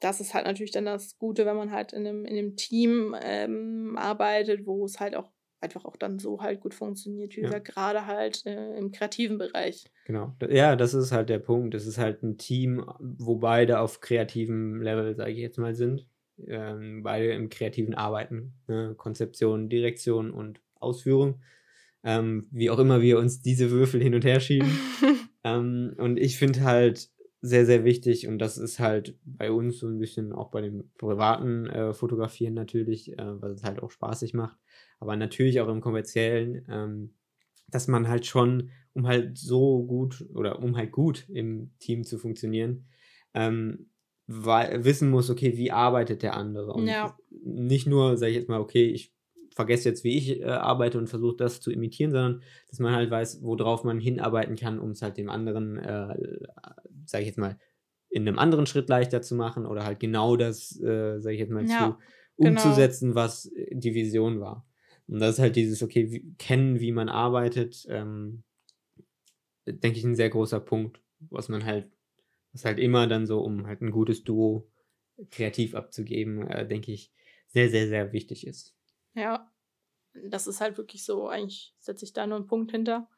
[0.00, 3.14] das ist halt natürlich dann das Gute, wenn man halt in einem, in einem Team
[3.20, 5.30] ähm, arbeitet, wo es halt auch
[5.60, 9.84] einfach auch dann so halt gut funktioniert, wie gesagt, gerade halt äh, im kreativen Bereich.
[10.06, 10.34] Genau.
[10.50, 11.74] Ja, das ist halt der Punkt.
[11.74, 16.06] Es ist halt ein Team, wo beide auf kreativem Level, sage ich jetzt mal, sind.
[16.48, 18.54] Ähm, beide im kreativen Arbeiten.
[18.68, 18.94] Ne?
[18.96, 21.40] Konzeption, Direktion und Ausführung.
[22.04, 24.70] Ähm, wie auch immer wir uns diese Würfel hin und her schieben.
[25.44, 29.88] Ähm, und ich finde halt sehr, sehr wichtig, und das ist halt bei uns so
[29.88, 34.34] ein bisschen auch bei dem privaten äh, Fotografieren natürlich, äh, was es halt auch spaßig
[34.34, 34.56] macht,
[35.00, 37.14] aber natürlich auch im kommerziellen, ähm,
[37.68, 42.18] dass man halt schon, um halt so gut oder um halt gut im Team zu
[42.18, 42.86] funktionieren,
[43.34, 43.90] ähm,
[44.26, 46.72] wissen muss, okay, wie arbeitet der andere?
[46.72, 47.16] Und ja.
[47.44, 49.12] nicht nur, sage ich jetzt mal, okay, ich
[49.54, 53.10] vergesse jetzt, wie ich äh, arbeite und versuche das zu imitieren, sondern dass man halt
[53.10, 56.14] weiß, worauf man hinarbeiten kann, um es halt dem anderen, äh,
[57.04, 57.58] sage ich jetzt mal,
[58.08, 61.52] in einem anderen Schritt leichter zu machen oder halt genau das, äh, sage ich jetzt
[61.52, 61.96] mal, ja, zu
[62.36, 62.50] genau.
[62.50, 63.20] umzusetzen, genau.
[63.20, 64.66] was die Vision war.
[65.08, 68.44] Und das ist halt dieses, okay, wie, kennen, wie man arbeitet, ähm,
[69.66, 71.00] denke ich, ein sehr großer Punkt,
[71.30, 71.90] was man halt,
[72.52, 74.68] was halt immer dann so, um halt ein gutes Duo
[75.30, 77.12] kreativ abzugeben, äh, denke ich,
[77.48, 78.74] sehr, sehr, sehr wichtig ist.
[79.14, 79.50] Ja,
[80.14, 83.08] das ist halt wirklich so, eigentlich setze ich da nur einen Punkt hinter.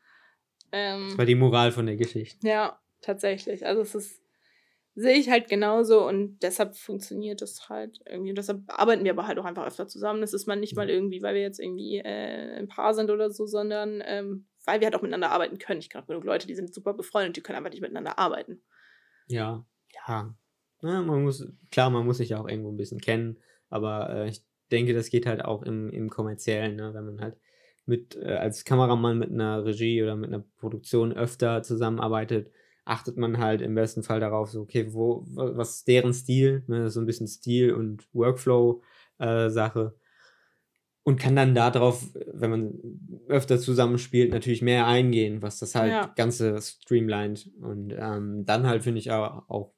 [0.73, 2.47] Ähm, das war die Moral von der Geschichte.
[2.47, 3.67] Ja, tatsächlich.
[3.67, 4.23] Also es ist,
[4.95, 8.31] sehe ich halt genauso und deshalb funktioniert das halt irgendwie.
[8.31, 10.21] Und deshalb arbeiten wir aber halt auch einfach öfter zusammen.
[10.21, 10.93] Das ist man nicht mal mhm.
[10.93, 14.87] irgendwie, weil wir jetzt irgendwie äh, ein Paar sind oder so, sondern ähm, weil wir
[14.87, 15.81] halt auch miteinander arbeiten können.
[15.81, 18.63] Ich kenne genug Leute, die sind super befreundet, die können einfach nicht miteinander arbeiten.
[19.27, 19.65] Ja,
[20.07, 20.35] ja.
[20.83, 23.39] ja man muss, klar, man muss sich ja auch irgendwo ein bisschen kennen,
[23.71, 26.93] aber äh, ich denke, das geht halt auch im, im kommerziellen, ne?
[26.95, 27.37] wenn man halt
[27.87, 32.51] mit äh, als Kameramann mit einer Regie oder mit einer Produktion öfter zusammenarbeitet,
[32.85, 36.91] achtet man halt im besten Fall darauf, so, okay, wo, was ist deren Stil, ne?
[36.91, 39.95] so ein bisschen Stil und Workflow-Sache.
[39.95, 40.04] Äh,
[41.05, 42.03] und kann dann darauf,
[42.33, 42.75] wenn man
[43.29, 46.13] öfter zusammenspielt, natürlich mehr eingehen, was das halt ja.
[46.17, 47.51] Ganze streamlined.
[47.61, 49.75] Und ähm, dann halt finde ich auch, auch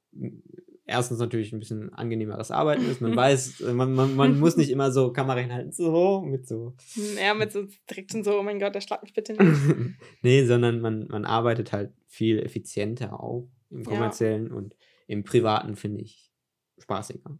[0.85, 3.01] erstens natürlich ein bisschen angenehmeres Arbeiten ist.
[3.01, 6.75] Man weiß, man, man, man muss nicht immer so Kamera hinhalten, so mit so.
[7.21, 9.97] Ja, mit so direkt schon so, oh mein Gott, der schlag mich bitte nicht.
[10.21, 14.53] nee, sondern man, man arbeitet halt viel effizienter auch im kommerziellen ja.
[14.53, 14.75] und
[15.07, 16.31] im privaten finde ich
[16.79, 17.37] spaßiger.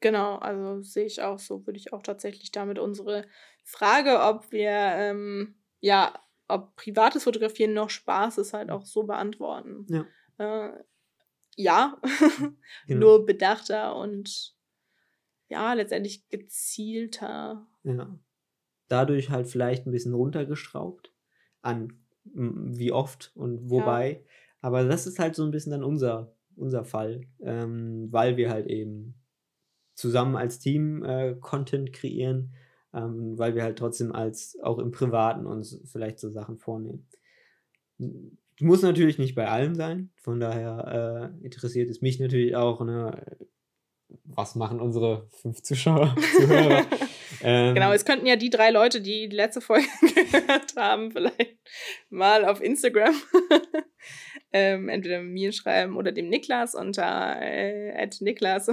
[0.00, 3.26] Genau, also sehe ich auch so, würde ich auch tatsächlich damit unsere
[3.64, 9.86] Frage, ob wir, ähm, ja, ob privates Fotografieren noch Spaß ist, halt auch so beantworten.
[9.88, 10.06] Ja.
[10.38, 10.72] Äh,
[11.56, 12.00] ja,
[12.86, 13.00] genau.
[13.00, 14.56] nur bedachter und
[15.48, 17.66] ja, letztendlich gezielter.
[17.82, 18.18] Ja.
[18.88, 21.12] Dadurch halt vielleicht ein bisschen runtergeschraubt
[21.60, 24.12] an wie oft und wobei.
[24.12, 24.30] Ja.
[24.60, 28.66] Aber das ist halt so ein bisschen dann unser, unser Fall, ähm, weil wir halt
[28.66, 29.19] eben
[30.00, 32.54] zusammen als Team äh, Content kreieren,
[32.92, 37.06] ähm, weil wir halt trotzdem als auch im Privaten uns vielleicht so Sachen vornehmen.
[38.60, 40.10] Muss natürlich nicht bei allem sein.
[40.16, 43.36] Von daher äh, interessiert es mich natürlich auch, ne,
[44.24, 46.84] was machen unsere fünf Zuschauer, Zuhörer.
[47.42, 51.58] ähm, genau, es könnten ja die drei Leute, die die letzte Folge gehört haben, vielleicht
[52.08, 53.14] mal auf Instagram
[54.52, 58.68] ähm, entweder mir schreiben oder dem Niklas unter äh, Niklas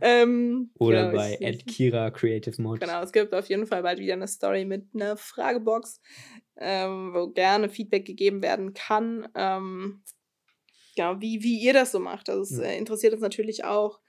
[0.00, 2.80] ähm, oder genau, bei ich, Kira Creative Mode.
[2.80, 6.00] Genau, es gibt auf jeden Fall bald wieder eine Story mit einer Fragebox,
[6.58, 9.28] ähm, wo gerne Feedback gegeben werden kann.
[9.34, 10.02] Ähm,
[10.96, 12.28] ja, wie, wie ihr das so macht.
[12.30, 14.00] Also es äh, interessiert uns natürlich auch.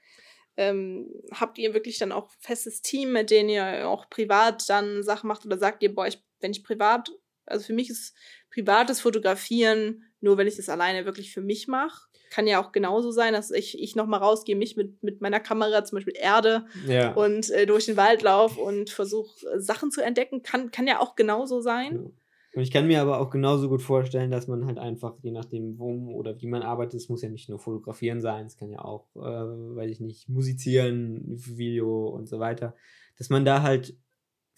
[0.58, 5.28] Ähm, habt ihr wirklich dann auch festes Team, mit dem ihr auch privat dann Sachen
[5.28, 7.12] macht oder sagt ihr, boah, ich, wenn ich privat,
[7.46, 8.12] also für mich ist
[8.50, 12.08] privates Fotografieren nur, wenn ich das alleine wirklich für mich mache.
[12.30, 15.84] Kann ja auch genauso sein, dass ich, ich nochmal rausgehe, mich mit, mit meiner Kamera
[15.84, 17.12] zum Beispiel erde ja.
[17.12, 20.42] und äh, durch den Wald laufe und versuche äh, Sachen zu entdecken.
[20.42, 22.12] Kann, kann ja auch genauso sein.
[22.54, 25.78] Und ich kann mir aber auch genauso gut vorstellen, dass man halt einfach, je nachdem,
[25.78, 28.80] wo oder wie man arbeitet, es muss ja nicht nur fotografieren sein, es kann ja
[28.80, 32.74] auch, äh, weiß ich nicht, musizieren, Video und so weiter,
[33.18, 33.96] dass man da halt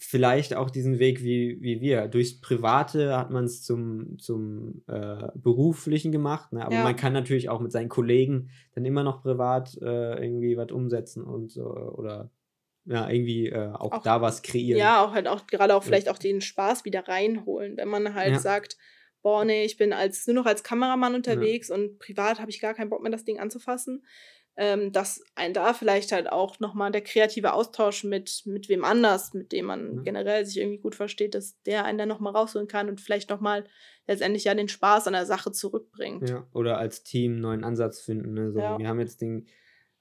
[0.03, 2.07] vielleicht auch diesen Weg wie, wie wir.
[2.07, 6.65] Durchs Private hat man es zum, zum äh, Beruflichen gemacht, ne?
[6.65, 6.83] aber ja.
[6.83, 11.23] man kann natürlich auch mit seinen Kollegen dann immer noch privat äh, irgendwie was umsetzen
[11.23, 12.31] und so oder
[12.85, 14.79] ja, irgendwie äh, auch, auch, da was kreieren.
[14.79, 18.31] Ja, auch halt auch gerade auch vielleicht auch den Spaß wieder reinholen, wenn man halt
[18.31, 18.39] ja.
[18.39, 18.77] sagt,
[19.21, 21.75] boah, nee, ich bin als nur noch als Kameramann unterwegs ja.
[21.75, 24.05] und privat habe ich gar keinen Bock mehr, das Ding anzufassen.
[24.57, 29.33] Ähm, dass ein da vielleicht halt auch nochmal der kreative Austausch mit, mit wem anders,
[29.33, 30.01] mit dem man ja.
[30.01, 33.63] generell sich irgendwie gut versteht, dass der einen dann nochmal rausholen kann und vielleicht nochmal
[34.07, 36.29] letztendlich ja den Spaß an der Sache zurückbringt.
[36.29, 38.33] Ja, oder als Team einen neuen Ansatz finden.
[38.33, 38.51] Ne?
[38.51, 38.59] So.
[38.59, 39.47] Wir haben jetzt den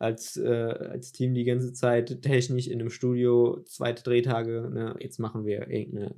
[0.00, 5.18] als, äh, als Team die ganze Zeit technisch in einem Studio, zweite Drehtage, ne, jetzt
[5.18, 6.14] machen wir irgendeine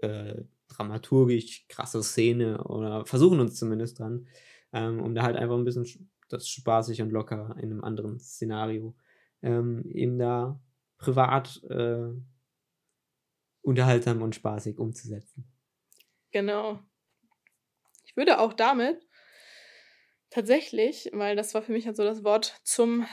[0.00, 4.26] äh, dramaturgisch krasse Szene oder versuchen uns zumindest dran,
[4.72, 8.96] ähm, um da halt einfach ein bisschen das spaßig und locker in einem anderen Szenario
[9.42, 10.58] ähm, eben da
[10.96, 12.08] privat äh,
[13.60, 15.44] unterhaltsam und spaßig umzusetzen.
[16.30, 16.80] Genau.
[18.06, 19.06] Ich würde auch damit
[20.34, 23.06] tatsächlich, weil das war für mich halt so das Wort zum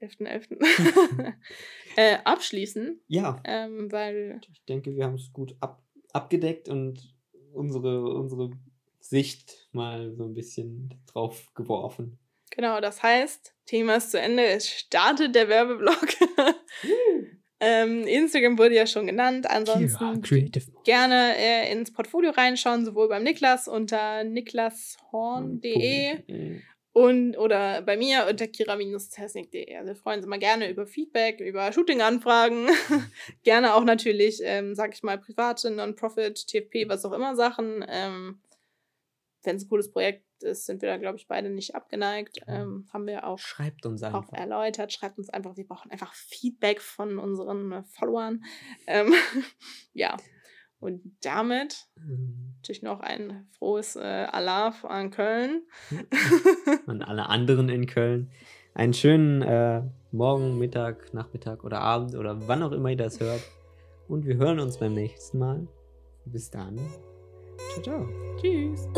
[0.00, 0.58] 11.11.
[0.58, 1.34] .11.
[1.96, 3.00] äh, abschließen.
[3.08, 3.40] Ja.
[3.44, 4.40] Ähm, weil.
[4.52, 7.14] Ich denke, wir haben es gut ab, abgedeckt und
[7.52, 8.50] unsere, unsere
[9.00, 12.18] Sicht mal so ein bisschen drauf geworfen.
[12.50, 14.44] Genau, das heißt, Thema ist zu Ende.
[14.44, 16.08] Es startet der Werbeblock.
[17.60, 19.48] Ähm, Instagram wurde ja schon genannt.
[19.48, 20.22] Ansonsten
[20.84, 26.18] gerne äh, ins Portfolio reinschauen, sowohl beim Niklas unter niklashorn.de
[26.94, 29.76] und oder bei mir unter kira-technik.de.
[29.76, 32.68] Also wir freuen uns immer gerne über Feedback, über Shooting-Anfragen.
[33.42, 37.84] gerne auch natürlich, ähm, sag ich mal, private, Non-Profit, TFP, was auch immer Sachen.
[37.88, 38.40] Ähm,
[39.42, 42.38] Wenn es ein cooles Projekt ist, sind wir da, glaube ich, beide nicht abgeneigt.
[42.46, 44.28] Ähm, haben wir auch, Schreibt uns einfach.
[44.28, 44.92] auch erläutert.
[44.92, 48.44] Schreibt uns einfach, wir brauchen einfach Feedback von unseren äh, Followern.
[48.86, 49.12] Ähm,
[49.92, 50.16] ja.
[50.80, 52.56] Und damit mhm.
[52.56, 55.62] natürlich noch ein frohes äh, Alarv an Köln.
[56.86, 58.30] An alle anderen in Köln.
[58.74, 59.82] Einen schönen äh,
[60.12, 63.40] Morgen, Mittag, Nachmittag oder Abend oder wann auch immer ihr das hört.
[64.08, 65.66] Und wir hören uns beim nächsten Mal.
[66.26, 66.78] Bis dann.
[67.72, 68.08] Ciao, ciao.
[68.40, 68.88] Tschüss.